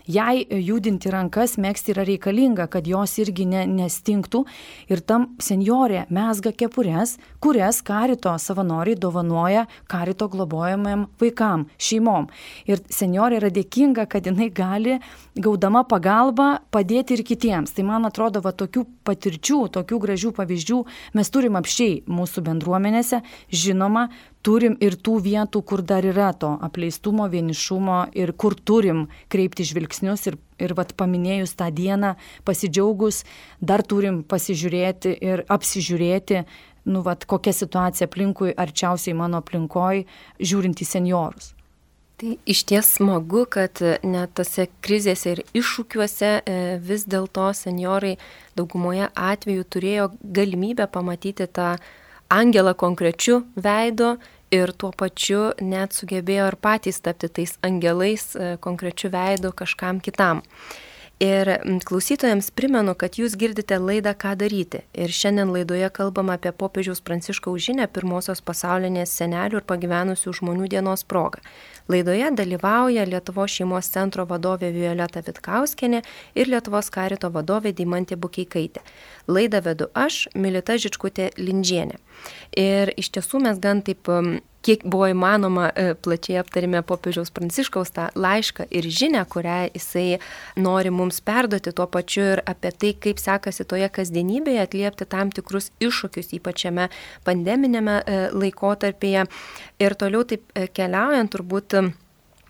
[0.10, 4.44] jai judinti rankas, mėgsti yra reikalinga, kad jos irgi ne, nestingtų.
[4.90, 12.30] Ir tam senjorė mesga kepurės, kurias karito savanoriai dovanoja karito globojamam vaikam, šeimom.
[12.70, 14.98] Ir senjorė yra dėkinga, kad jinai gali,
[15.38, 17.76] gaudama pagalbą, padėti ir kitiems.
[17.78, 20.80] Tai man atrodo, va tokių patirčių, tokių gražių pavyzdžių
[21.18, 23.22] mes turim apšiai mūsų bendruomenėse.
[23.54, 24.08] Žinoma,
[24.44, 30.00] turim ir tų vietų, kur dar yra to apleistumo, vienišumo ir kur turim kreipti žvilgsnį
[30.00, 33.26] žingsnius ir, ir vat, paminėjus tą dieną, pasidžiaugus,
[33.62, 36.46] dar turim pasižiūrėti ir apsižiūrėti,
[36.86, 40.06] nu, vat, kokia situacija aplinkui, arčiausiai mano aplinkoj,
[40.40, 41.54] žiūrint į seniorus.
[42.20, 48.18] Tai iš ties smagu, kad net tose krizėse ir iššūkiuose e, vis dėlto seniorai
[48.60, 51.78] daugumoje atvejų turėjo galimybę pamatyti tą
[52.30, 54.18] angelą konkrečiu veidu
[54.52, 60.44] ir tuo pačiu net sugebėjo ir patys tapti tais angelais e, konkrečiu veidu kažkam kitam.
[61.20, 61.50] Ir
[61.84, 64.86] klausytojams primenu, kad jūs girdite laidą Ką daryti.
[64.96, 71.04] Ir šiandien laidoje kalbama apie popiežiaus pranciškaus žinę pirmosios pasaulinės senelių ir pagyvenusių žmonių dienos
[71.04, 71.44] progą.
[71.90, 76.04] Laidoje dalyvauja Lietuvos šeimos centro vadovė Violeta Vitkauskenė
[76.38, 78.84] ir Lietuvos karito vadovė Dimantė Bukeikaitė.
[79.28, 81.98] Laidą vedu aš, Milita Žičkutė Lindžienė.
[82.58, 84.06] Ir iš tiesų mes gan taip
[84.66, 90.20] kiek buvo įmanoma e, plačiai aptarėme popiežiaus pranciškaus tą laišką ir žinę, kurią jisai
[90.60, 95.72] nori mums perduoti tuo pačiu ir apie tai, kaip sekasi toje kasdienybėje atliepti tam tikrus
[95.80, 96.90] iššūkius, ypač šiame
[97.28, 99.26] pandeminėme e, laikotarpėje.
[99.80, 101.79] Ir toliau taip e, keliaujant turbūt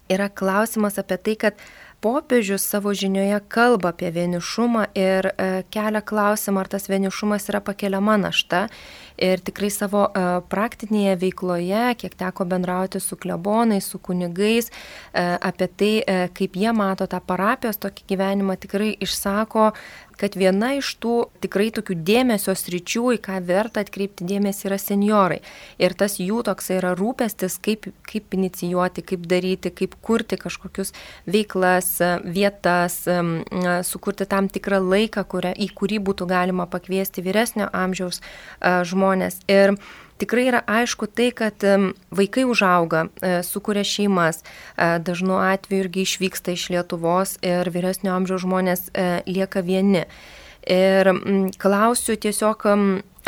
[0.10, 1.62] yra klausimas apie tai, kad
[2.00, 5.28] popiežius savo žinioje kalba apie vienišumą ir
[5.74, 8.68] kelia klausimą, ar tas vienišumas yra pakeliama našta.
[9.20, 15.68] Ir tikrai savo e, praktinėje veikloje, kiek teko bendrauti su klebonais, su kunigais, e, apie
[15.68, 19.74] tai, e, kaip jie mato tą parapijos tokį gyvenimą, tikrai išsako
[20.20, 25.40] kad viena iš tų tikrai tokių dėmesio sričių, į ką verta atkreipti dėmesį, yra seniorai.
[25.82, 30.94] Ir tas jų toks yra rūpestis, kaip, kaip inicijuoti, kaip daryti, kaip kurti kažkokius
[31.30, 33.02] veiklas, vietas,
[33.88, 38.22] sukurti tam tikrą laiką, kuria, į kurį būtų galima pakviesti vyresnio amžiaus
[38.60, 39.42] žmonės.
[39.48, 39.78] Ir
[40.20, 41.64] tikrai yra aišku tai, kad
[42.16, 48.44] vaikai užauga, e, sukuria šeimas, e, dažnu atveju irgi išvyksta iš Lietuvos ir vyresnio amžiaus
[48.44, 50.06] žmonės e, lieka vieni.
[50.70, 51.08] Ir
[51.58, 52.66] klausiu tiesiog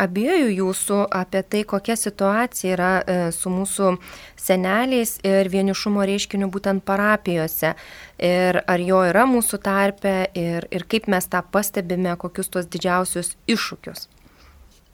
[0.03, 2.89] abiejų jūsų apie tai, kokia situacija yra
[3.33, 3.93] su mūsų
[4.35, 7.73] seneliais ir vienišumo reiškiniu būtent parapijose.
[8.19, 13.37] Ir ar jo yra mūsų tarpe ir, ir kaip mes tą pastebime, kokius tos didžiausius
[13.47, 14.10] iššūkius.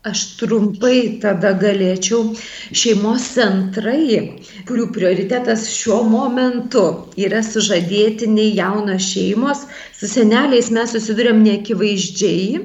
[0.06, 2.36] Aš trumpai tada galėčiau
[2.82, 4.20] šeimos centrai,
[4.70, 6.84] kurių prioritetas šiuo momentu
[7.18, 9.64] yra sužadėtiniai jaunos šeimos,
[9.98, 12.62] su seneliais mes susidurėm neakivaizdžiai,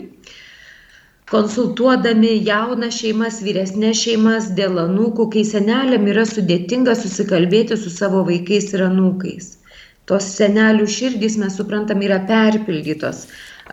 [1.33, 8.75] konsultuodami jaunas šeimas, vyresnės šeimas dėl anūkų, kai seneliam yra sudėtinga susikalbėti su savo vaikais
[8.77, 9.55] ir anūkais.
[10.05, 13.25] Tos senelių širdys, mes suprantam, yra perpildytos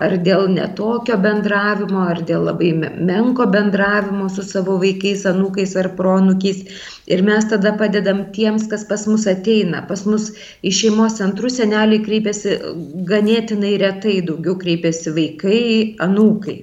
[0.04, 2.72] ar dėl netokio bendravimo, ar dėl labai
[3.10, 6.64] menko bendravimo su savo vaikais, anūkais ar pronukiais.
[7.12, 9.84] Ir mes tada padedam tiems, kas pas mus ateina.
[9.92, 10.32] Pas mus
[10.64, 12.58] į šeimos centrus seneliai kreipiasi
[13.12, 15.62] ganėtinai retai, daugiau kreipiasi vaikai,
[16.08, 16.58] anūkai.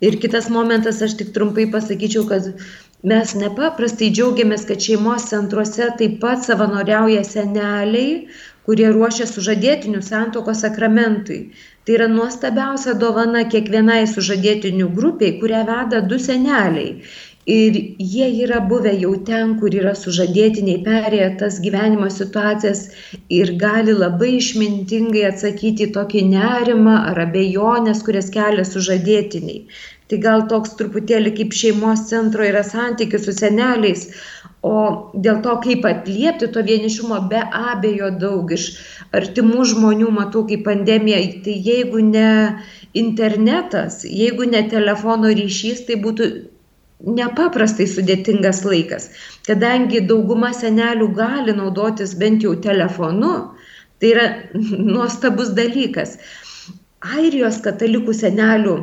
[0.00, 2.46] Ir kitas momentas, aš tik trumpai pasakyčiau, kad
[3.04, 8.26] mes nepaprastai džiaugiamės, kad šeimos centruose taip pat savanoriauja seneliai,
[8.70, 11.40] kurie ruošia sužadėtinių santokos sakramentui.
[11.84, 16.92] Tai yra nuostabiausia dovana kiekvienai sužadėtinių grupiai, kurią veda du seneliai.
[17.50, 17.76] Ir
[18.12, 22.82] jie yra buvę jau ten, kur yra sužadėtiniai, perėję tas gyvenimo situacijas
[23.40, 29.64] ir gali labai išmintingai atsakyti tokį nerimą ar abejonės, kurias kelia sužadėtiniai.
[30.12, 34.06] Tai gal toks truputėlį kaip šeimos centro yra santykis su seneliais,
[34.62, 38.66] o dėl to, kaip atliepti to vienišumo, be abejo daug iš
[39.16, 42.30] artimų žmonių matau kaip pandemija, tai jeigu ne
[42.92, 46.28] internetas, jeigu ne telefono ryšys, tai būtų
[47.00, 49.08] nepaprastai sudėtingas laikas.
[49.48, 53.32] Kadangi dauguma senelių gali naudotis bent jau telefonu,
[54.00, 54.26] tai yra
[54.92, 56.18] nuostabus dalykas.
[57.16, 58.76] Airijos katalikų senelių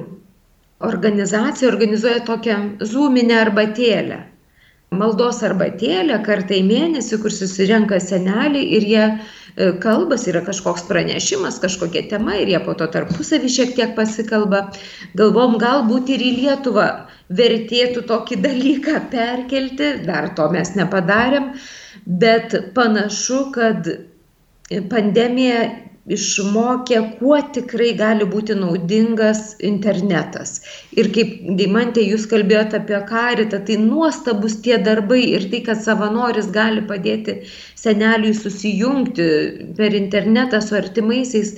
[0.87, 4.23] organizacija organizuoja tokią zūminę arbatėlę.
[4.95, 9.07] Maldos arbatėlę kartą į mėnesį, kur susirenka seneliai ir jie
[9.57, 14.67] E, kalbas, yra kažkoks pranešimas, kažkokia tema ir jie po to tarpusavį šiek tiek pasikalba.
[15.17, 16.85] Galvom, galbūt ir į Lietuvą
[17.39, 21.49] vertėtų tokį dalyką perkelti, dar to mes nepadarėm,
[22.05, 23.89] bet panašu, kad
[24.93, 25.65] pandemija
[26.07, 30.61] išmokė, kuo tikrai gali būti naudingas internetas.
[30.95, 36.47] Ir kaip Deimantė, jūs kalbėjote apie karitą, tai nuostabus tie darbai ir tai, kad savanoris
[36.55, 37.41] gali padėti
[37.75, 39.27] seneliui susijungti
[39.77, 41.57] per internetą su artimaisiais,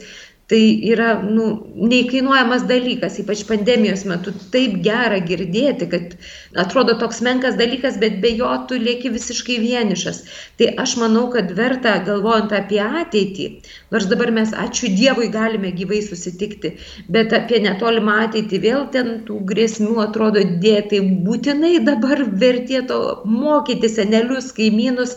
[0.49, 1.45] tai yra nu
[1.77, 4.31] neįkainojamas dalykas ypač pandemijos metu.
[4.53, 6.15] Taip gera girdėti kad
[6.63, 10.23] atrodo toks menkas dalykas bet be jo tu lieki visiškai vienišas.
[10.57, 13.45] Tai aš manau kad verta galvojant apie ateitį
[13.93, 16.73] nors dabar mes ačiū dievui galime gyvai susitikti
[17.13, 23.91] bet apie netolimą ateitį vėl ten tų grėsmių atrodo didėja tai būtinai dabar vertėtų mokyti
[23.99, 25.13] senelius kaimynus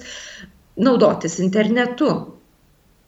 [0.77, 2.13] naudotis internetu.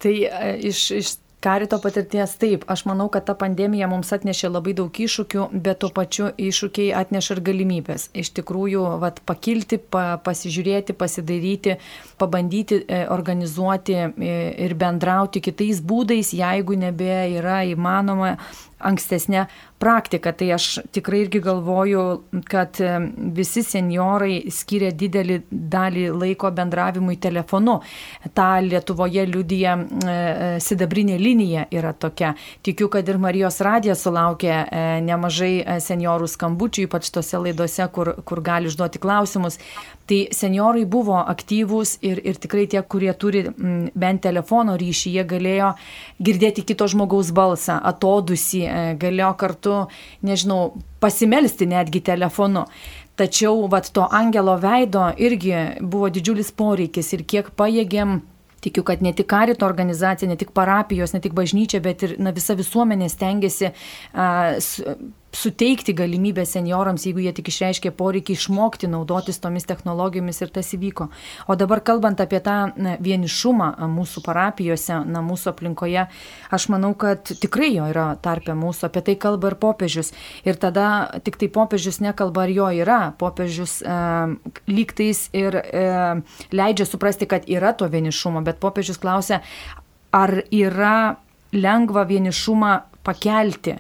[0.01, 1.13] Tai e, iš, iš
[1.45, 5.91] Karito patirties taip, aš manau, kad ta pandemija mums atnešė labai daug iššūkių, bet tuo
[5.93, 8.07] pačiu iššūkiai atneša ir galimybės.
[8.17, 11.77] Iš tikrųjų, vat, pakilti, pa, pasižiūrėti, pasidaryti,
[12.21, 18.39] pabandyti e, organizuoti e, ir bendrauti kitais būdais, jeigu nebe yra įmanoma
[18.79, 19.47] ankstesnė
[19.79, 20.33] praktika.
[20.33, 22.05] Tai aš tikrai irgi galvoju,
[22.49, 22.93] kad e,
[23.37, 27.81] visi seniorai skiria didelį dalį laiko bendravimui telefonu.
[28.35, 32.35] Ta Lietuvoje liudija e, e, sidabrinė linija yra tokia.
[32.65, 34.55] Tikiu, kad ir Marijos radija sulaukė
[35.05, 39.59] nemažai seniorų skambučių, ypač tose laidose, kur, kur gali užduoti klausimus.
[40.05, 45.73] Tai seniorai buvo aktyvūs ir, ir tikrai tie, kurie turi bent telefono ryšį, jie galėjo
[46.21, 48.67] girdėti kito žmogaus balsą, atodusi,
[49.01, 49.89] galėjo kartu kartu,
[50.23, 52.67] nežinau, pasimelsti netgi telefonu.
[53.17, 58.23] Tačiau vat to angelo veido irgi buvo didžiulis poreikis ir kiek pajėgėm
[58.65, 62.31] Tikiu, kad ne tik karito organizacija, ne tik parapijos, ne tik bažnyčia, bet ir na,
[62.33, 64.57] visa visuomenė stengiasi uh,
[65.35, 71.09] suteikti galimybę seniorams, jeigu jie tik išreiškė poreikį išmokti naudotis tomis technologijomis ir tas įvyko.
[71.51, 72.57] O dabar kalbant apie tą
[73.03, 76.07] vienišumą mūsų parapijose, na, mūsų aplinkoje,
[76.55, 80.15] aš manau, kad tikrai jo yra tarpė mūsų, apie tai kalba ir popiežius.
[80.47, 80.87] Ir tada
[81.27, 83.01] tik tai popiežius nekalba, ar jo yra.
[83.19, 83.99] Popiežius e,
[84.71, 85.85] lygtais ir e,
[86.55, 89.43] leidžia suprasti, kad yra to vienišumo, bet popiežius klausia,
[90.15, 91.17] ar yra
[91.55, 93.77] lengva vienišumą pakelti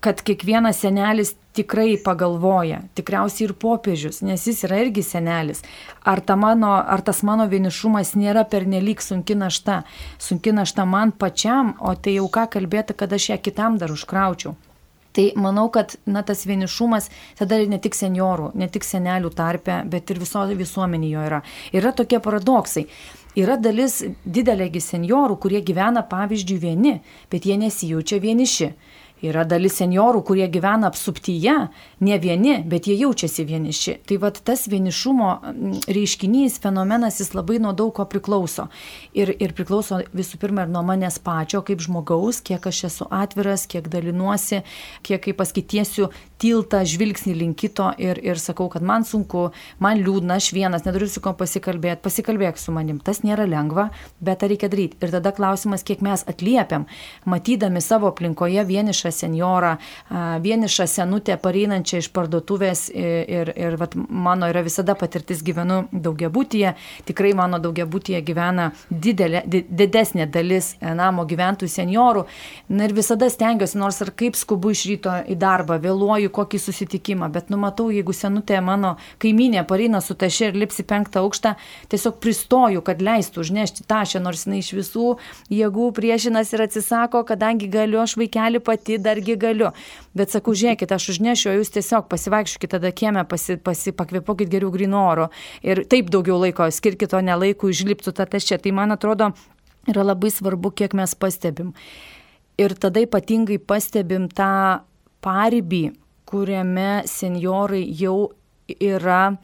[0.00, 5.62] kad kiekvienas senelis tikrai pagalvoja, tikriausiai ir popiežius, nes jis yra irgi senelis.
[6.08, 9.82] Ar, ta mano, ar tas mano vienišumas nėra pernelyg sunki našta,
[10.18, 14.54] sunki našta man pačiam, o tai jau ką kalbėti, kad aš ją kitam dar užkraučiau.
[15.12, 20.08] Tai manau, kad na, tas vienišumas tada ne tik seniorų, ne tik senelių tarpe, bet
[20.08, 21.42] ir viso visuomenėje yra.
[21.76, 22.86] Yra tokie paradoksai.
[23.36, 26.98] Yra dalis didelėgi seniorų, kurie gyvena pavyzdžiui vieni,
[27.32, 28.72] bet jie nesijaučia vieniši.
[29.22, 31.54] Yra dalis seniorų, kurie gyvena apsuptyje,
[32.02, 33.94] ne vieni, bet jie jaučiasi vieniši.
[34.08, 35.28] Tai vad tas vienišumo
[35.86, 38.66] reiškinys, fenomenas, jis labai nuo daug ko priklauso.
[39.14, 43.68] Ir, ir priklauso visų pirma ir nuo manęs pačio kaip žmogaus, kiek aš esu atviras,
[43.70, 44.64] kiek dalinuosi,
[45.06, 46.10] kiek kaip paskitiesiu
[46.42, 49.50] tiltą žvilgsnį link kito ir, ir sakau, kad man sunku,
[49.82, 52.98] man liūdna, aš vienas, neturiu su kuo pasikalbėti, pasikalbėk su manim.
[52.98, 54.98] Tas nėra lengva, bet tą reikia daryti.
[54.98, 56.88] Ir tada klausimas, kiek mes atliepiam,
[57.28, 59.76] matydami savo aplinkoje vienišą senjorą,
[60.42, 66.74] vienišą senutę pareinančią iš parduotuvės ir, ir, ir vat, mano yra visada patirtis gyvenu daugiabutyje,
[67.08, 72.24] tikrai mano daugiabutyje gyvena didelė, didesnė dalis e, namo gyventojų senjorų.
[72.72, 77.30] Na ir visada stengiuosi, nors ir kaip skubu iš ryto į darbą, vėluoju kokį susitikimą,
[77.32, 81.54] bet numatau, jeigu senutė mano kaiminė pareina su tašė ir lipsi penktą aukštą,
[81.92, 85.08] tiesiog pristoju, kad leistų užnešti tašę, nors jinai iš visų
[85.52, 89.70] jėgų priešinas ir atsisako, kadangi galiu aš vaikelį pati dargi galiu.
[90.16, 95.04] Bet sakau, žiūrėkit, aš užnešiu, jūs tiesiog pasivaikščiokit tada kiemę, pasi, pasi, pakvėpokit geriau grino
[95.10, 95.28] oro
[95.66, 98.60] ir taip daugiau laiko skirkit, o ne laikų išliptų tą tašę.
[98.62, 99.32] Tai man atrodo,
[99.90, 101.72] yra labai svarbu, kiek mes pastebim.
[102.60, 104.82] Ir tada ypatingai pastebim tą
[105.24, 105.84] paribį,
[106.28, 108.30] kuriame seniorai jau
[108.78, 109.34] yra,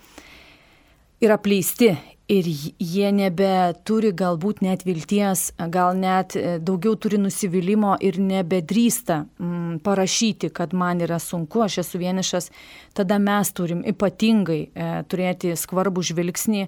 [1.21, 1.93] yra pleisti
[2.29, 9.81] ir jie nebeturi galbūt net vilties, gal net e, daugiau turi nusivylimų ir nebedrįsta mm,
[9.85, 12.51] parašyti, kad man yra sunku, aš esu vienišas,
[12.97, 16.67] tada mes turim ypatingai e, turėti skvarbų žvilgsnį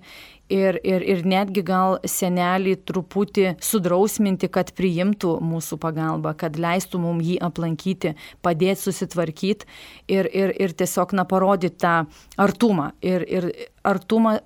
[0.50, 7.26] ir, ir, ir netgi gal senelį truputį sudrausminti, kad priimtų mūsų pagalbą, kad leistų mums
[7.26, 9.68] jį aplankyti, padėti susitvarkyti
[10.08, 11.98] ir, ir, ir tiesiog na parodyti tą
[12.40, 12.94] artumą.
[13.04, 13.52] Ir, ir
[13.84, 14.38] artumą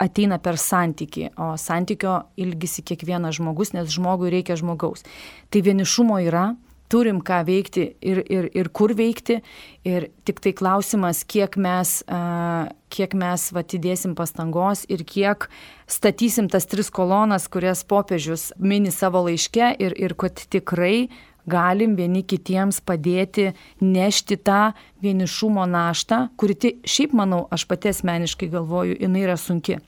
[0.00, 5.04] ateina per santyki, o santykio ilgisi kiekvienas žmogus, nes žmogui reikia žmogaus.
[5.52, 6.50] Tai vienišumo yra,
[6.90, 9.38] turim ką veikti ir, ir, ir kur veikti,
[9.86, 15.46] ir tik tai klausimas, kiek mes, uh, kiek mes atidėsim pastangos ir kiek
[15.90, 21.10] statysim tas tris kolonas, kurias popiežius mini savo laiške ir, ir kad tikrai
[21.50, 28.98] galim vieni kitiems padėti nešti tą vienišumo naštą, kuri šiaip manau, aš pati asmeniškai galvoju,
[29.00, 29.78] jinai yra sunki.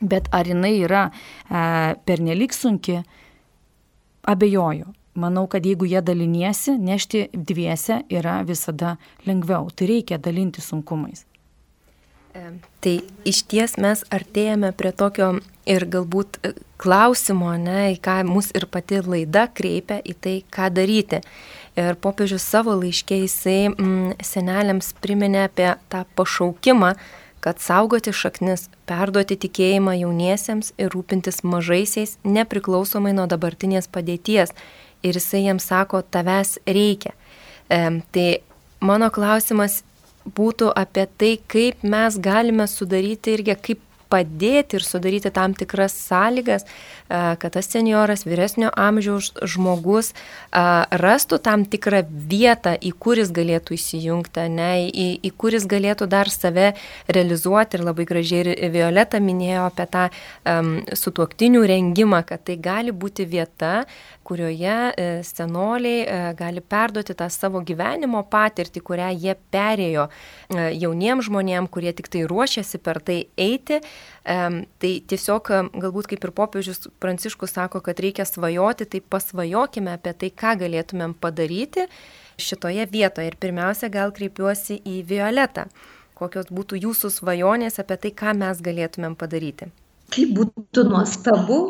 [0.00, 3.00] Bet ar jinai yra e, pernelik sunki,
[4.26, 4.92] abejoju.
[5.16, 9.70] Manau, kad jeigu jie daliniesi, nešti dviese yra visada lengviau.
[9.72, 11.24] Tai reikia dalinti sunkumais.
[12.84, 15.30] Tai iš ties mes artėjame prie tokio
[15.66, 20.68] ir galbūt e, klausimo, ne, į ką mus ir pati laida kreipia, į tai, ką
[20.76, 21.22] daryti.
[21.76, 26.92] Ir popiežius savo laiškiai jisai mm, seneliams priminė apie tą pašaukimą,
[27.46, 34.50] kad saugoti šaknis, perduoti tikėjimą jauniesiems ir rūpintis mažaisiais nepriklausomai nuo dabartinės padėties.
[35.06, 37.12] Ir jisai jiems sako, tavęs reikia.
[37.70, 37.78] E,
[38.10, 38.26] tai
[38.82, 39.84] mano klausimas
[40.26, 46.66] būtų apie tai, kaip mes galime sudaryti irgi, kaip padėti ir sudaryti tam tikras sąlygas,
[47.08, 50.12] kad tas senioras, vyresnio amžiaus žmogus
[50.52, 56.72] rastų tam tikrą vietą, į kuris galėtų įsijungti, ne, į, į kuris galėtų dar save
[57.08, 57.78] realizuoti.
[57.78, 63.84] Ir labai gražiai Violeta minėjo apie tą um, sutuoktinių rengimą, kad tai gali būti vieta,
[64.26, 71.28] kurioje e, senoliai e, gali perduoti tą savo gyvenimo patirtį, kurią jie perėjo e, jauniems
[71.28, 73.80] žmonėms, kurie tik tai ruošiasi per tai eiti.
[74.26, 75.48] Tai tiesiog
[75.78, 81.14] galbūt kaip ir popiežius Pranciškus sako, kad reikia svajoti, tai pasvajokime apie tai, ką galėtumėm
[81.22, 81.84] padaryti
[82.42, 83.30] šitoje vietoje.
[83.30, 85.68] Ir pirmiausia, gal kreipiuosi į Violetą.
[86.18, 89.70] Kokios būtų jūsų svajonės apie tai, ką mes galėtumėm padaryti?
[90.10, 91.60] Kaip būtų nuostabu,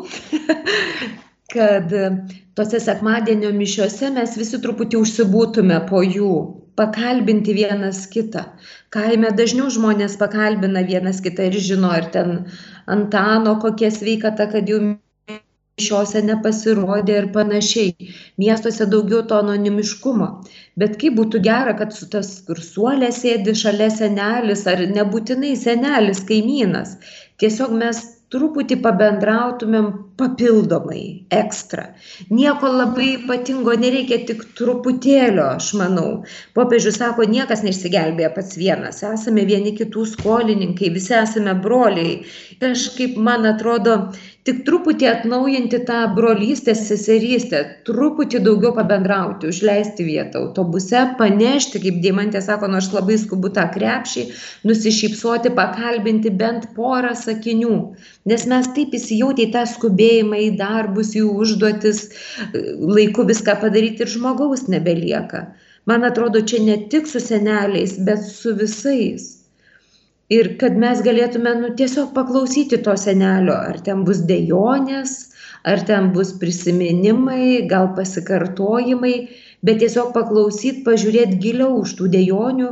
[1.53, 1.93] kad
[2.57, 6.31] tose sekmadienio mišiuose mes visi truputį užsibūtume po jų,
[6.77, 8.43] pakalbinti vienas kitą.
[8.93, 12.39] Kaime dažniau žmonės pakalbina vienas kitą ir žino, ar ten
[12.87, 14.81] Antano kokia sveikata, kad jų
[15.77, 18.09] mišiuose nepasirodė ir panašiai.
[18.41, 20.29] Miestuose daugiau to anonimiškumo.
[20.81, 26.97] Bet kaip būtų gera, kad su tas kursuolė sėdi šalia senelis ar nebūtinai senelis, kaimynas.
[27.41, 28.01] Tiesiog mes
[28.33, 31.83] truputį pabendrautumėm papildomai, ekstra.
[32.33, 36.07] Nieko labai ypatingo nereikia, tik truputėlio, aš manau.
[36.57, 42.23] Popiežius sako, niekas neišsigelbėja pats vienas, esame vieni kitų skolininkai, visi esame broliai.
[42.63, 43.97] Kažkaip, man atrodo,
[44.47, 52.41] tik truputį atnaujinti tą brolystę, seserystę, truputį daugiau pabendrauti, užleisti vietą autobuse, panešti, kaip Diemantė
[52.45, 54.27] sako, nors labai skubu tą krepšį,
[54.69, 57.75] nusišypsoti, pakalbinti bent porą sakinių.
[58.31, 62.03] Nes mes taip įsijautė į tą skubėjimą, į darbus, į užduotis,
[62.97, 65.47] laiku viską padaryti ir žmogaus nebelieka.
[65.87, 69.37] Man atrodo, čia ne tik su seneliais, bet su visais
[70.33, 75.15] ir kad mes galėtume nu, tiesiog paklausyti to senelio, ar ten bus dejonės,
[75.67, 79.15] ar ten bus prisiminimai, gal pasikartojimai,
[79.67, 82.71] bet tiesiog paklausyti, pažiūrėti giliau už tų dejonių,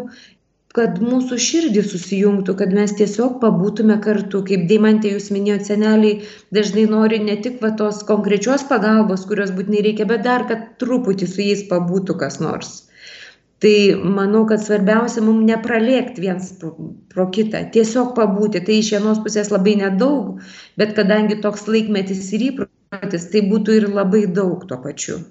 [0.75, 4.41] kad mūsų širdį susijungtų, kad mes tiesiog pabūtume kartu.
[4.47, 6.15] Kaip Deimantė jūs minėjote, seneliai
[6.55, 11.29] dažnai nori ne tik va tos konkrečios pagalbos, kurios būtinai reikia, bet dar, kad truputį
[11.31, 12.73] su jais pabūtų kas nors.
[13.63, 13.75] Tai
[14.17, 18.61] manau kad svarbiausia mum nepralėkt viens pro kitą tiesiog pabūti.
[18.67, 20.43] Tai iš vienos pusės labai nedaug
[20.77, 25.21] bet kadangi toks laikmetis ir įprotis tai būtų ir labai daug tuo pačiu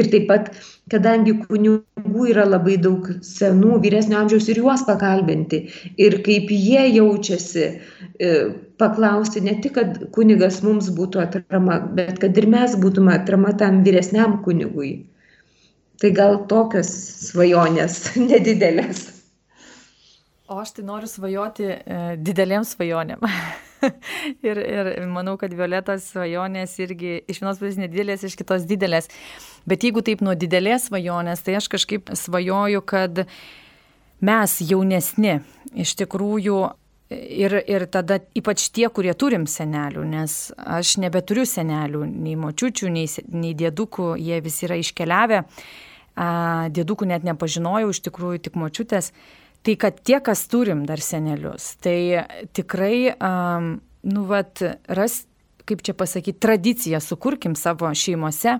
[0.00, 0.48] ir taip pat
[0.92, 5.64] kadangi kunigų yra labai daug senų vyresnio amžiaus ir juos pakalbinti
[6.06, 8.32] ir kaip jie jaučiasi e,
[8.80, 13.84] paklausti ne tik kad kunigas mums būtų atrama bet kad ir mes būtume atrama tam
[13.86, 14.92] vyresniam kunigui
[15.98, 16.90] Tai gal tokios
[17.26, 19.08] svajonės nedidelės.
[20.48, 23.26] O aš tai noriu svajoti e, didelėm svajonėm.
[24.48, 29.10] ir, ir manau, kad Violetos svajonės irgi iš vienos pusės nedidelės, iš kitos didelės.
[29.68, 33.24] Bet jeigu taip nuo didelės svajonės, tai aš kažkaip svajoju, kad
[34.24, 35.38] mes jaunesni
[35.78, 36.60] iš tikrųjų
[37.14, 43.06] ir, ir tada ypač tie, kurie turim senelių, nes aš nebeturiu senelių, nei močiučių, nei,
[43.32, 45.44] nei dėdukų, jie visi yra iškeliavę
[46.18, 49.12] dėdukų net nepažinojau, iš tikrųjų tik močiutės.
[49.68, 52.24] Tai kad tie, kas turim dar senelius, tai
[52.56, 53.74] tikrai, um,
[54.08, 54.62] nu, vat,
[54.96, 55.18] ras,
[55.68, 58.54] kaip čia pasakyti, tradiciją sukurkim savo šeimose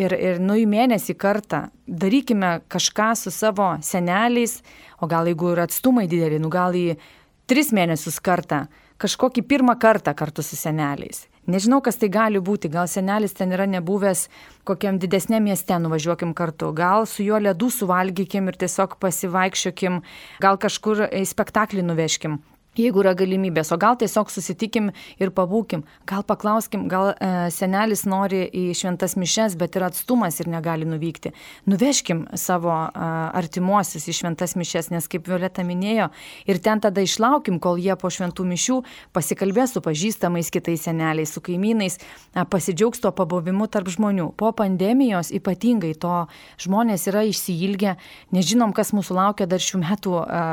[0.00, 4.62] ir, ir nu į mėnesį kartą darykime kažką su savo seneliais,
[5.04, 6.96] o gal jeigu yra atstumai dideli, nu gal į
[7.44, 8.62] tris mėnesius kartą,
[8.96, 11.26] kažkokį pirmą kartą kartu su seneliais.
[11.48, 14.26] Nežinau, kas tai gali būti, gal senelis ten yra nebuvęs
[14.68, 20.02] kokiam didesnėm mieste, nuvažiuokim kartu, gal su juo ledų suvalgykim ir tiesiog pasivaikščiokim,
[20.44, 22.38] gal kažkur į spektaklį nuveškim
[22.78, 24.90] jeigu yra galimybės, o gal tiesiog susitikim
[25.20, 30.50] ir pabūkim, gal paklauskim, gal e, senelis nori į šventas mišes, bet yra atstumas ir
[30.50, 31.32] negali nuvykti.
[31.70, 33.08] Nuveškim savo e,
[33.40, 36.10] artimuosius į šventas mišes, nes kaip Violeta minėjo,
[36.46, 38.78] ir ten tada išlaukim, kol jie po šventų mišių
[39.16, 44.30] pasikalbės su pažįstamais kitais seneliais, su kaimynais, e, pasidžiaugs to pabuvimu tarp žmonių.
[44.38, 46.22] Po pandemijos ypatingai to
[46.62, 47.96] žmonės yra išsiilgę,
[48.30, 50.46] nežinom, kas mūsų laukia dar šių metų e,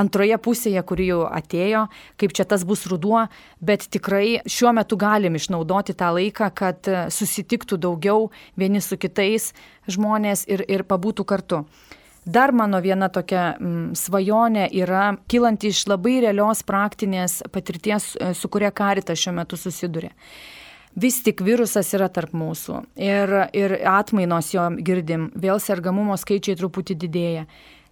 [0.00, 1.86] antroje pusėje, kuri jau atėjo atėjo,
[2.18, 3.28] kaip čia tas bus ruduo,
[3.60, 9.52] bet tikrai šiuo metu galim išnaudoti tą laiką, kad e, susitiktų daugiau vieni su kitais
[9.88, 11.64] žmonės ir, ir pabūtų kartu.
[12.28, 18.48] Dar mano viena tokia mm, svajonė yra kilanti iš labai realios praktinės patirties, e, su
[18.48, 20.12] kuria karitas šiuo metu susiduria.
[20.98, 26.96] Vis tik virusas yra tarp mūsų ir, ir atmainos jo girdim, vėl sergamumo skaičiai truputį
[26.98, 27.44] didėja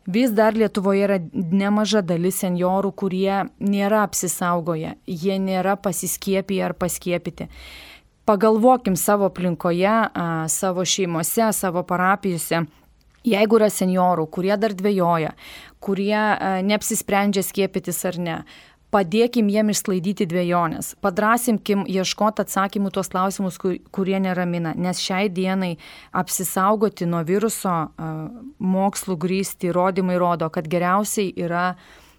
[0.06, 7.48] vis dar Lietuvoje yra nemaža dalis seniorų, kurie nėra apsisaugoję, jie nėra pasiskiepiję ar paskiepyti.
[8.26, 9.94] Pagalvokim savo aplinkoje,
[10.50, 12.64] savo šeimose, savo parapijose.
[13.26, 15.32] Jeigu yra seniorų, kurie dar dvėjoja,
[15.82, 16.18] kurie
[16.66, 18.36] neapsisprendžia skiepytis ar ne,
[18.94, 25.74] padėkim jiem išsklaidyti dviejonės, padrasimkim ieškoti atsakymų tuos klausimus, kurie neramina, nes šiai dienai
[26.16, 27.76] apsisaugoti nuo viruso
[28.62, 31.72] mokslų grįsti įrodymai rodo, kad geriausiai yra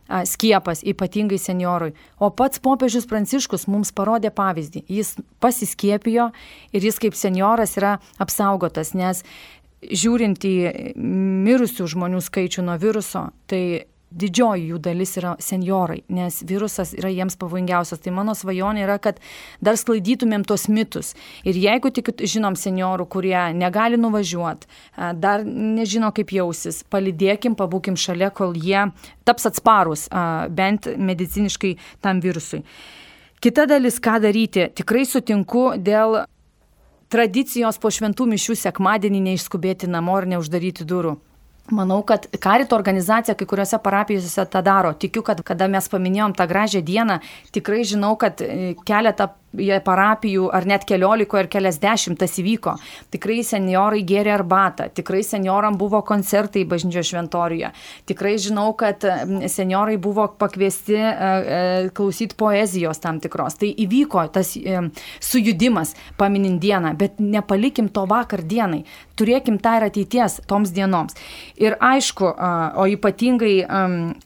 [0.08, 1.92] skiepas, ypatingai seniorui.
[2.24, 4.86] O pats popiežius Pranciškus mums parodė pavyzdį.
[4.88, 6.30] Jis pasiskiepijo
[6.72, 9.24] ir jis kaip senioras yra apsaugotas, nes
[9.84, 10.56] žiūrint į
[10.98, 17.36] mirusių žmonių skaičių nuo viruso, tai didžioji jų dalis yra seniorai, nes virusas yra jiems
[17.40, 18.00] pavojingiausias.
[18.04, 19.20] Tai mano svajonė yra, kad
[19.64, 21.14] dar sklaidytumėm tos mitus.
[21.48, 24.70] Ir jeigu tik žinom seniorų, kurie negali nuvažiuoti,
[25.20, 28.88] dar nežino, kaip jausis, palidėkim, pabūkim šalia, kol jie
[29.28, 30.08] taps atsparus
[30.56, 32.64] bent mediciniškai tam virusui.
[33.44, 36.24] Kita dalis, ką daryti, tikrai sutinku dėl
[37.14, 41.20] tradicijos po šventų mišių sekmadienį neišskubėti namo ir neuždaryti durų.
[41.72, 44.94] Manau, kad karito organizacija kai kuriuose parapijose tą daro.
[44.96, 47.20] Tikiu, kad kada mes paminėjom tą gražią dieną,
[47.52, 49.28] tikrai žinau, kad e, keletą
[49.84, 52.76] parapijų ar net kelioliko ir keliasdešimt tas įvyko.
[53.14, 57.72] Tikrai seniorai gėrė arbatą, tikrai senioram buvo koncertai bažnyčio šventoriuje.
[58.06, 59.04] Tikrai žinau, kad
[59.48, 63.58] seniorai buvo pakviesti e, e, klausyti poezijos tam tikros.
[63.58, 64.54] Tai įvyko tas
[65.24, 68.84] sujudimas paminint dieną, bet nepalikim to vakar dienai.
[69.18, 71.16] Turėkim tą ir ateities toms dienoms.
[71.58, 72.28] Ir aišku,
[72.78, 73.54] o ypatingai,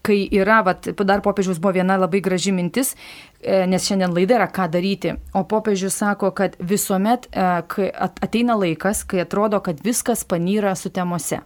[0.03, 2.89] kai yra, vat, dar popiežiaus buvo viena labai graži mintis,
[3.39, 5.13] e, nes šiandien laida yra ką daryti.
[5.31, 7.45] O popiežius sako, kad visuomet e,
[7.95, 11.39] ateina laikas, kai atrodo, kad viskas panyra sutemose.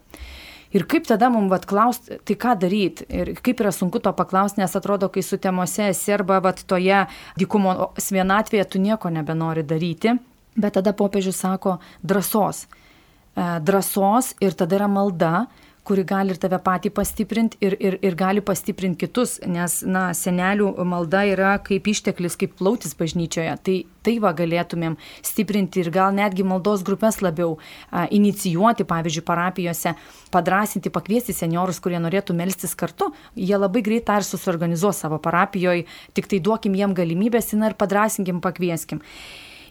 [0.74, 3.06] Ir kaip tada mums vat klausti, tai ką daryti?
[3.14, 7.04] Ir kaip yra sunku to paklausti, nes atrodo, kai sutemose esi arba vat toje
[7.38, 10.16] dykumo vienatvėje tu nieko nebenori daryti.
[10.58, 12.66] Bet tada popiežius sako drąsos.
[12.66, 15.46] E, drąsos ir tada yra malda,
[15.86, 20.72] kuri gali ir tave patį pastiprinti ir, ir, ir gali pastiprinti kitus, nes, na, senelių
[20.88, 23.58] malda yra kaip išteklis, kaip plautis bažnyčioje.
[23.66, 27.56] Tai tai va galėtumėm stiprinti ir gal netgi maldos grupės labiau
[27.90, 29.96] a, inicijuoti, pavyzdžiui, parapijose,
[30.34, 33.12] padrasinti, pakviesti seniorus, kurie norėtų melstis kartu.
[33.34, 38.42] Jie labai greit tą ir susiorganizuos savo parapijoje, tik tai duokim jiem galimybės ir padrasinkim,
[38.46, 39.02] pakvieskim.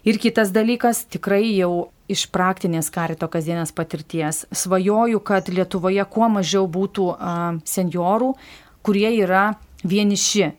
[0.05, 6.67] Ir kitas dalykas, tikrai jau iš praktinės karito kasdienės patirties, svajoju, kad Lietuvoje kuo mažiau
[6.69, 7.07] būtų
[7.65, 8.35] seniorų,
[8.85, 10.51] kurie yra vieniši.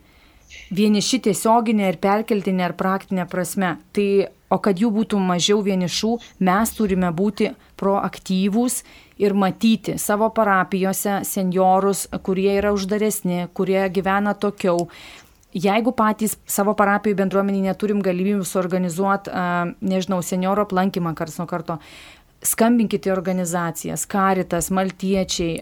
[0.74, 3.76] Vieniši tiesioginė ir perkeltinė ar praktinė prasme.
[3.94, 4.08] Tai,
[4.50, 6.10] o kad jų būtų mažiau vienišų,
[6.42, 8.80] mes turime būti proaktyvūs
[9.22, 14.88] ir matyti savo parapijose seniorus, kurie yra uždaresni, kurie gyvena tokiau,
[15.56, 19.32] jeigu patys savo parapijų bendruomenį neturim galimybių suorganizuoti,
[19.80, 21.78] nežinau, senioro aplankymą karts nuo karto,
[22.46, 25.56] skambinkite organizacijas, karitas, maltiečiai,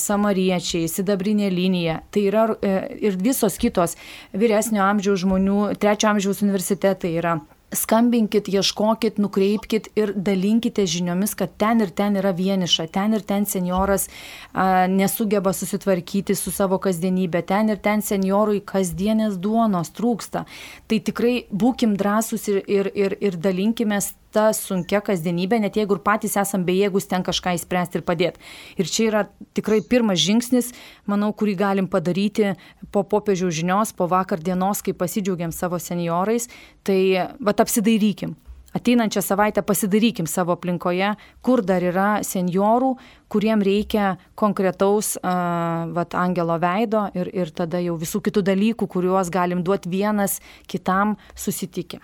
[0.00, 2.00] samariečiai, sidabrinė linija.
[2.14, 2.74] Tai yra e,
[3.10, 3.96] ir visos kitos
[4.32, 7.40] vyresnio amžiaus žmonių, trečio amžiaus universitetai yra
[7.72, 13.46] skambinkit, ieškokit, nukreipkit ir dalinkite žiniomis, kad ten ir ten yra vieniša, ten ir ten
[13.46, 14.08] senioras
[14.52, 20.46] a, nesugeba susitvarkyti su savo kasdienybė, ten ir ten seniorui kasdienės duonos trūksta.
[20.90, 26.02] Tai tikrai būkim drąsūs ir, ir, ir, ir dalinkimės ta sunkia kasdienybė, net jeigu ir
[26.04, 28.42] patys esam bejėgus ten kažką įspręsti ir padėti.
[28.80, 29.24] Ir čia yra
[29.56, 30.72] tikrai pirmas žingsnis,
[31.10, 32.54] manau, kurį galim padaryti
[32.94, 36.48] po popiežių žinios, po vakar dienos, kai pasidžiaugiam savo seniorais,
[36.86, 37.00] tai
[37.40, 38.36] vat apsidairykim.
[38.70, 41.08] Ateinančią savaitę pasidarykim savo aplinkoje,
[41.42, 42.92] kur dar yra seniorų,
[43.30, 49.32] kuriem reikia konkretaus uh, vat, angelo veido ir, ir tada jau visų kitų dalykų, kuriuos
[49.34, 50.38] galim duoti vienas
[50.70, 51.98] kitam susitikę.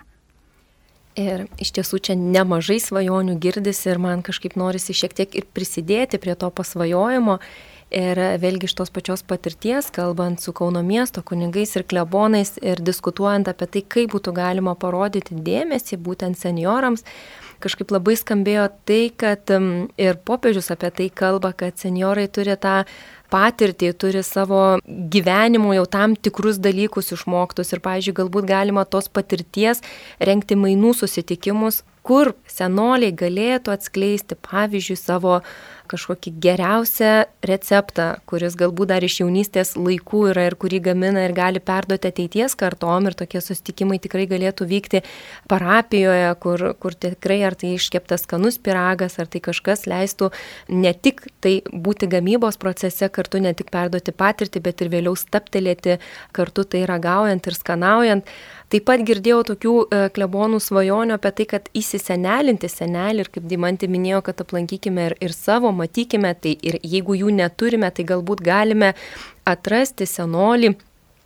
[1.17, 6.19] Ir iš tiesų čia nemažai svajonių girdisi ir man kažkaip norisi šiek tiek ir prisidėti
[6.21, 7.39] prie to pasvajojimo.
[7.87, 13.47] Ir vėlgi iš tos pačios patirties, kalbant su Kauno miesto kunigais ir klebonais ir diskutuojant
[13.47, 17.05] apie tai, kaip būtų galima parodyti dėmesį būtent seniorams,
[17.63, 19.55] kažkaip labai skambėjo tai, kad
[19.95, 22.81] ir popiežius apie tai kalba, kad seniorai turi tą
[23.33, 29.83] patirtį, turi savo gyvenimo jau tam tikrus dalykus išmoktus ir, pavyzdžiui, galbūt galima tos patirties
[30.19, 35.41] renkti mainų susitikimus, kur senoliai galėtų atskleisti, pavyzdžiui, savo
[35.87, 37.11] kažkokį geriausią
[37.47, 42.57] receptą, kuris galbūt dar iš jaunystės laikų yra ir kurį gamina ir gali perduoti ateities
[42.59, 45.01] kartom ir tokie susitikimai tikrai galėtų vykti
[45.51, 50.31] parapijoje, kur, kur tikrai ar tai iškeptas skanus piragas, ar tai kažkas leistų
[50.75, 55.99] ne tik tai būti gamybos procese kartu, ne tik perduoti patirtį, bet ir vėliau staptelėti
[56.35, 58.37] kartu tai ragaujant ir skanaujant.
[58.67, 63.87] Taip pat girdėjau tokių e, klebonų svajonių apie tai, kad įsisenelinti senelį ir kaip Dimantė
[63.87, 68.91] minėjo, kad aplankykime ir, ir savo, matykime, tai ir jeigu jų neturime, tai galbūt galime
[69.47, 70.73] atrasti senolį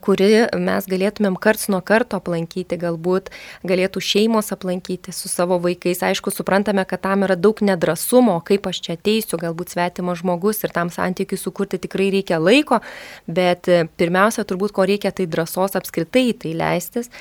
[0.03, 3.29] kuri mes galėtumėm karts nuo karto aplankyti, galbūt
[3.67, 6.03] galėtų šeimos aplankyti su savo vaikais.
[6.07, 10.73] Aišku, suprantame, kad tam yra daug nedrasumo, kaip aš čia ateisiu, galbūt svetimas žmogus ir
[10.75, 12.81] tam santykiui sukurti tikrai reikia laiko,
[13.27, 13.69] bet
[14.01, 17.11] pirmiausia, turbūt ko reikia, tai drąsos apskritai į tai leistis.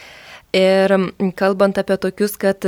[0.56, 0.96] Ir
[1.38, 2.66] kalbant apie tokius, kad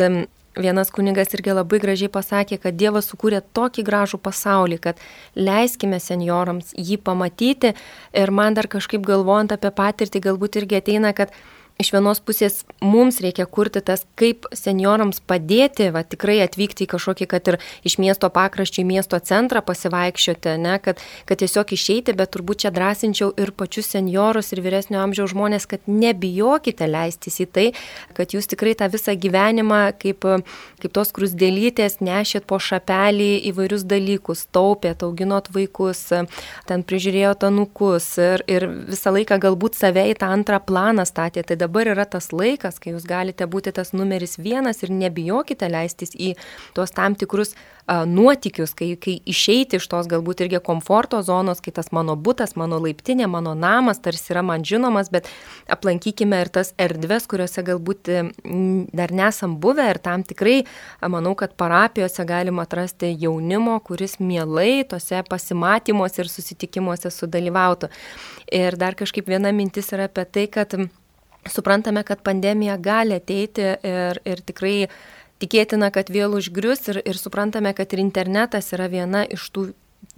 [0.52, 4.98] Vienas kunigas irgi labai gražiai pasakė, kad Dievas sukūrė tokį gražų pasaulį, kad
[5.32, 7.72] leiskime seniorams jį pamatyti.
[8.12, 11.32] Ir man dar kažkaip galvojant apie patirtį galbūt irgi ateina, kad
[11.82, 17.28] iš vienos pusės mums reikia kurti tas, kaip seniorams padėti, va, tikrai atvykti į kažkokį,
[17.30, 22.32] kad ir iš miesto pakraščių į miesto centrą pasivaikščioti, ne, kad, kad tiesiog išeiti, bet
[22.34, 27.66] turbūt čia drąsinčiau ir pačius seniorus ir vyresnio amžiaus žmonės, kad nebijokite leistis į tai,
[28.16, 30.26] kad jūs tikrai tą visą gyvenimą kaip,
[30.82, 36.04] kaip tos krusdėlytės nešėt po šapelį įvairius dalykus, taupėt, auginot vaikus,
[36.68, 41.52] ten prižiūrėjot anukus ir, ir visą laiką galbūt save į tą antrą planą statėte.
[41.52, 46.12] Tai dabar yra tas laikas, kai jūs galite būti tas numeris vienas ir nebijokite leistis
[46.12, 46.34] į
[46.76, 47.54] tuos tam tikrus
[47.86, 52.52] a, nuotikius, kai, kai išeiti iš tos galbūt irgi komforto zonos, kai tas mano būtas,
[52.60, 55.30] mano laiptinė, mano namas tarsi yra man žinomas, bet
[55.72, 58.12] aplankykime ir tas erdves, kuriuose galbūt
[58.92, 60.60] dar nesam buvę ir tam tikrai
[61.08, 67.88] manau, kad parapijose galima atrasti jaunimo, kuris mielai tose pasimatymuose ir susitikimuose sudalyvautų.
[68.52, 70.76] Ir dar kažkaip viena mintis yra apie tai, kad
[71.48, 74.76] Suprantame, kad pandemija gali ateiti ir, ir tikrai
[75.42, 79.72] tikėtina, kad vėl užgrius ir, ir suprantame, kad ir internetas yra viena iš tų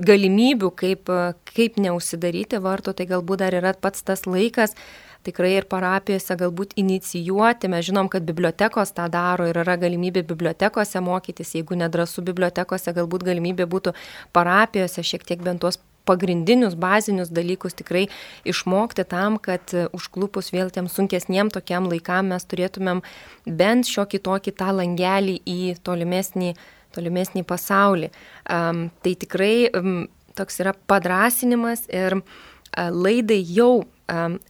[0.04, 1.10] galimybių, kaip,
[1.54, 4.76] kaip neusidaryti vartų, tai galbūt dar yra pats tas laikas
[5.24, 7.70] tikrai ir parapijose galbūt inicijuoti.
[7.72, 11.54] Mes žinom, kad bibliotekos tą daro ir yra galimybė bibliotekose mokytis.
[11.56, 13.94] Jeigu nedrasu bibliotekose, galbūt galimybė būtų
[14.36, 18.06] parapijose šiek tiek bent tuos pagrindinius bazinius dalykus tikrai
[18.48, 23.02] išmokti tam, kad užklupus vėl tiem sunkesniem tokiam laikam mes turėtumėm
[23.46, 26.54] bent šiokį tokį tą langelį į tolimesnį,
[26.96, 28.10] tolimesnį pasaulį.
[28.44, 30.04] Um, tai tikrai um,
[30.38, 32.42] toks yra padrasinimas ir uh,
[32.76, 33.84] laidai jau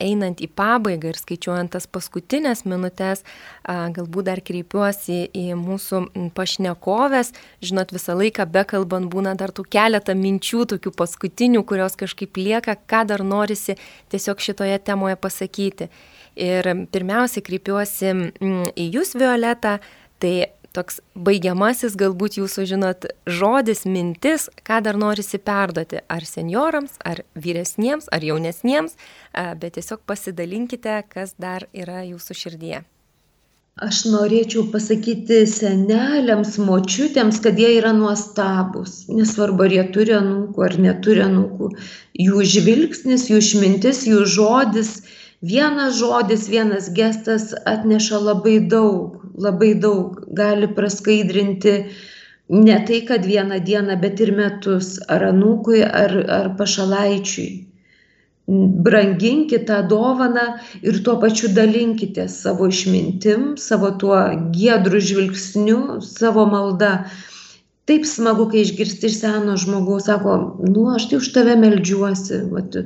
[0.03, 3.23] einant į pabaigą ir skaičiuojant tas paskutinės minutės,
[3.65, 6.01] galbūt dar kreipiuosi į mūsų
[6.35, 7.31] pašnekovės.
[7.63, 13.05] Žinot, visą laiką bekalbant būna dar tų keletą minčių, tokių paskutinių, kurios kažkaip lieka, ką
[13.13, 13.79] dar norisi
[14.11, 15.91] tiesiog šitoje temoje pasakyti.
[16.35, 18.11] Ir pirmiausia, kreipiuosi
[18.75, 20.04] į Jūs, Violeta, tai
[20.75, 28.11] toks baigiamasis galbūt jūsų, žinot, žodis, mintis, ką dar norisi perduoti, ar seniorams, ar vyresniems,
[28.13, 28.99] ar jaunesniems,
[29.33, 32.83] bet tiesiog pasidalinkite, kas dar yra jūsų širdyje.
[33.83, 39.01] Aš norėčiau pasakyti seneliams, močiutėms, kad jie yra nuostabus.
[39.11, 41.73] Nesvarbu, ar jie turi anūkų ar neturi anūkų.
[42.23, 44.93] Jų žvilgsnis, jų išmintis, jų žodis,
[45.43, 51.75] vienas žodis, vienas gestas atneša labai daug labai daug gali praskaidrinti
[52.49, 57.53] ne tai, kad vieną dieną, bet ir metus, ar anūkui, ar, ar pašalaičiui.
[58.85, 60.45] Branginkite tą dovaną
[60.85, 64.19] ir tuo pačiu dalinkite savo išmintim, savo tuo
[64.53, 67.07] giedru žvilgsniu, savo malda
[67.89, 72.79] taip smagu, kai išgirsti iš seno žmogaus, sako, nu, aš tai už tave melžiuosi, vat,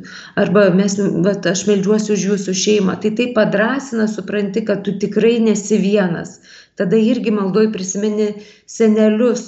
[0.43, 0.97] arba mes,
[1.27, 2.99] vat, aš melžiuosi už jūsų šeimą.
[3.05, 6.39] Tai taip padrasina, supranti, kad tu tikrai nesi vienas.
[6.79, 8.33] Tada irgi maldoj prisimeni
[8.71, 9.47] senelius,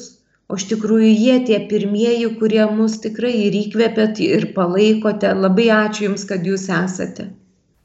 [0.50, 5.34] o iš tikrųjų jie tie pirmieji, kurie mus tikrai ir įkvėpėt, ir palaikote.
[5.34, 7.30] Labai ačiū Jums, kad Jūs esate.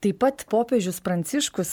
[0.05, 1.71] Taip pat popiežius Pranciškus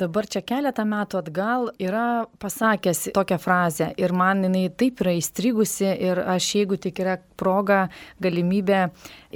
[0.00, 5.90] dabar čia keletą metų atgal yra pasakęs tokią frazę ir man jinai taip yra įstrigusi
[6.06, 7.90] ir aš jeigu tik yra proga,
[8.24, 8.78] galimybė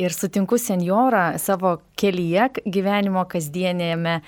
[0.01, 4.23] ir sutinku senjorą savo kelyje gyvenimo kasdienėme.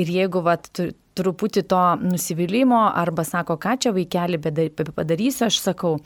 [0.00, 0.72] Ir jeigu vat,
[1.16, 5.96] truputį to nusivylimų arba sako, ką čia vaikeli padarysiu, aš sakau,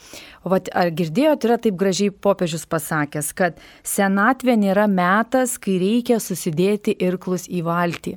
[0.45, 6.97] vat, ar girdėjot, yra taip gražiai popiežius pasakęs, kad senatvė nėra metas, kai reikia susidėti
[7.07, 8.17] irklus į valtį.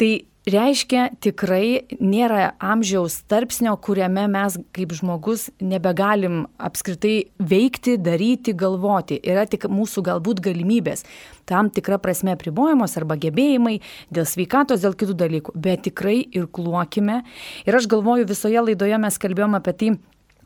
[0.00, 0.12] Tai
[0.48, 9.20] reiškia tikrai nėra amžiaus tarpsnio, kuriame mes kaip žmogus nebegalim apskritai veikti, daryti, galvoti.
[9.22, 11.06] Yra tik mūsų galbūt galimybės.
[11.46, 13.78] Tam tikra prasme pribojamos arba gebėjimai
[14.14, 15.54] dėl sveikatos, dėl kitų dalykų.
[15.54, 17.22] Bet tikrai ir kluokime.
[17.66, 19.92] Ir aš galvoju, visoje laidoje mes kalbėjome apie tai,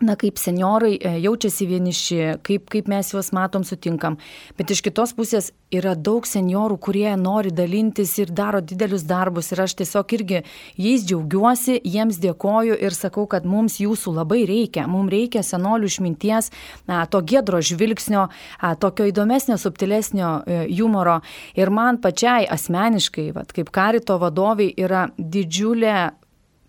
[0.01, 4.19] na, kaip seniorai e, jaučiasi vieniši, kaip, kaip mes juos matom, sutinkam.
[4.59, 9.51] Bet iš kitos pusės yra daug seniorų, kurie nori dalintis ir daro didelius darbus.
[9.55, 10.43] Ir aš tiesiog irgi
[10.77, 14.85] jais džiaugiuosi, jiems dėkoju ir sakau, kad mums jūsų labai reikia.
[14.91, 16.53] Mums reikia senolių išminties,
[17.11, 18.27] to gėdro žvilgsnio,
[18.83, 21.21] tokio įdomesnio, subtilesnio e, humoro.
[21.57, 25.97] Ir man pačiai asmeniškai, vat, kaip karito vadoviai, yra didžiulė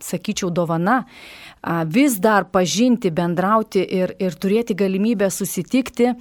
[0.04, 1.04] sakyčiau, dovana
[1.86, 6.14] vis dar pažinti, bendrauti ir, ir turėti galimybę susitikti.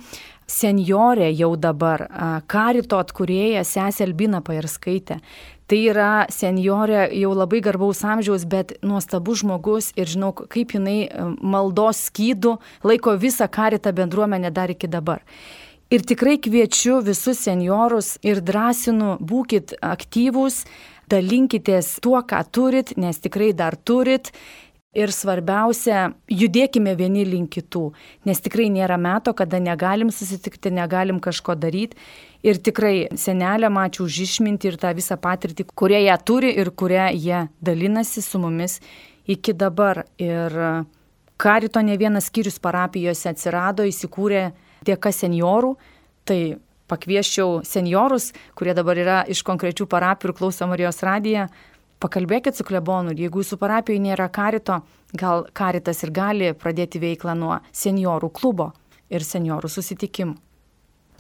[0.46, 2.04] Senjorė jau dabar,
[2.46, 5.18] karito atkurėja sesė Albina Pajarskaitė.
[5.66, 11.08] Tai yra senjorė jau labai garbaus amžiaus, bet nuostabus žmogus ir žinau, kaip jinai
[11.42, 12.54] maldos skydų
[12.86, 15.24] laiko visą karitą bendruomenę dar iki dabar.
[15.90, 20.64] Ir tikrai kviečiu visus seniorus ir drąsinu, būkite aktyvūs,
[21.10, 24.32] dalinkitės tuo, ką turit, nes tikrai dar turit.
[24.96, 27.82] Ir svarbiausia, judėkime vieni link kitų,
[28.24, 31.98] nes tikrai nėra meto, kada negalim susitikti, negalim kažko daryti.
[32.40, 37.10] Ir tikrai senelę mačiau už išminti ir tą visą patirtį, kurią jie turi ir kurią
[37.12, 38.78] jie dalinasi su mumis
[39.28, 40.06] iki dabar.
[40.16, 40.56] Ir
[41.36, 44.46] karito ne vienas skyrius parapijose atsirado, įsikūrė
[44.88, 45.74] dėka seniorų.
[46.24, 46.40] Tai
[46.90, 51.48] pakvieščiau seniorus, kurie dabar yra iš konkrečių parapijų ir klauso Marijos radiją,
[52.02, 54.80] pakalbėkit su klebonu jeigu jūsų parapijoje nėra karito,
[55.16, 58.72] gal karitas ir gali pradėti veiklą nuo seniorų klubo
[59.10, 60.36] ir seniorų susitikimų.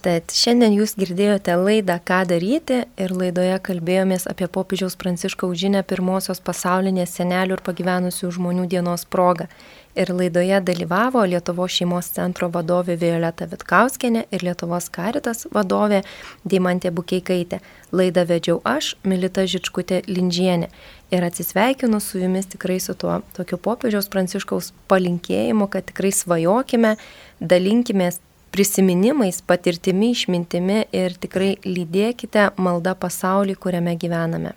[0.06, 6.42] Tad šiandien jūs girdėjote laidą Ką daryti ir laidoje kalbėjomės apie popiežiaus pranciškaus žinę pirmosios
[6.44, 9.48] pasaulinės senelių ir pagyvenusių žmonių dienos progą
[9.96, 16.02] ir laidoje dalyvavo Lietuvos šeimos centro vadovė Violeta Vitkauskenė ir Lietuvos karitas vadovė
[16.44, 17.60] Deimantė Bukeikaitė.
[17.96, 20.68] Laidą vedžiau aš, Milita Žičkutė Lindžienė.
[21.14, 26.96] Ir atsisveikinu su jumis tikrai su tuo tokiu popiežiaus pranciškaus palinkėjimu, kad tikrai svajokime,
[27.40, 28.20] dalinkimės
[28.56, 34.56] prisiminimais, patirtimi, išmintimi ir tikrai lydėkite maldą pasaulį, kuriame gyvename.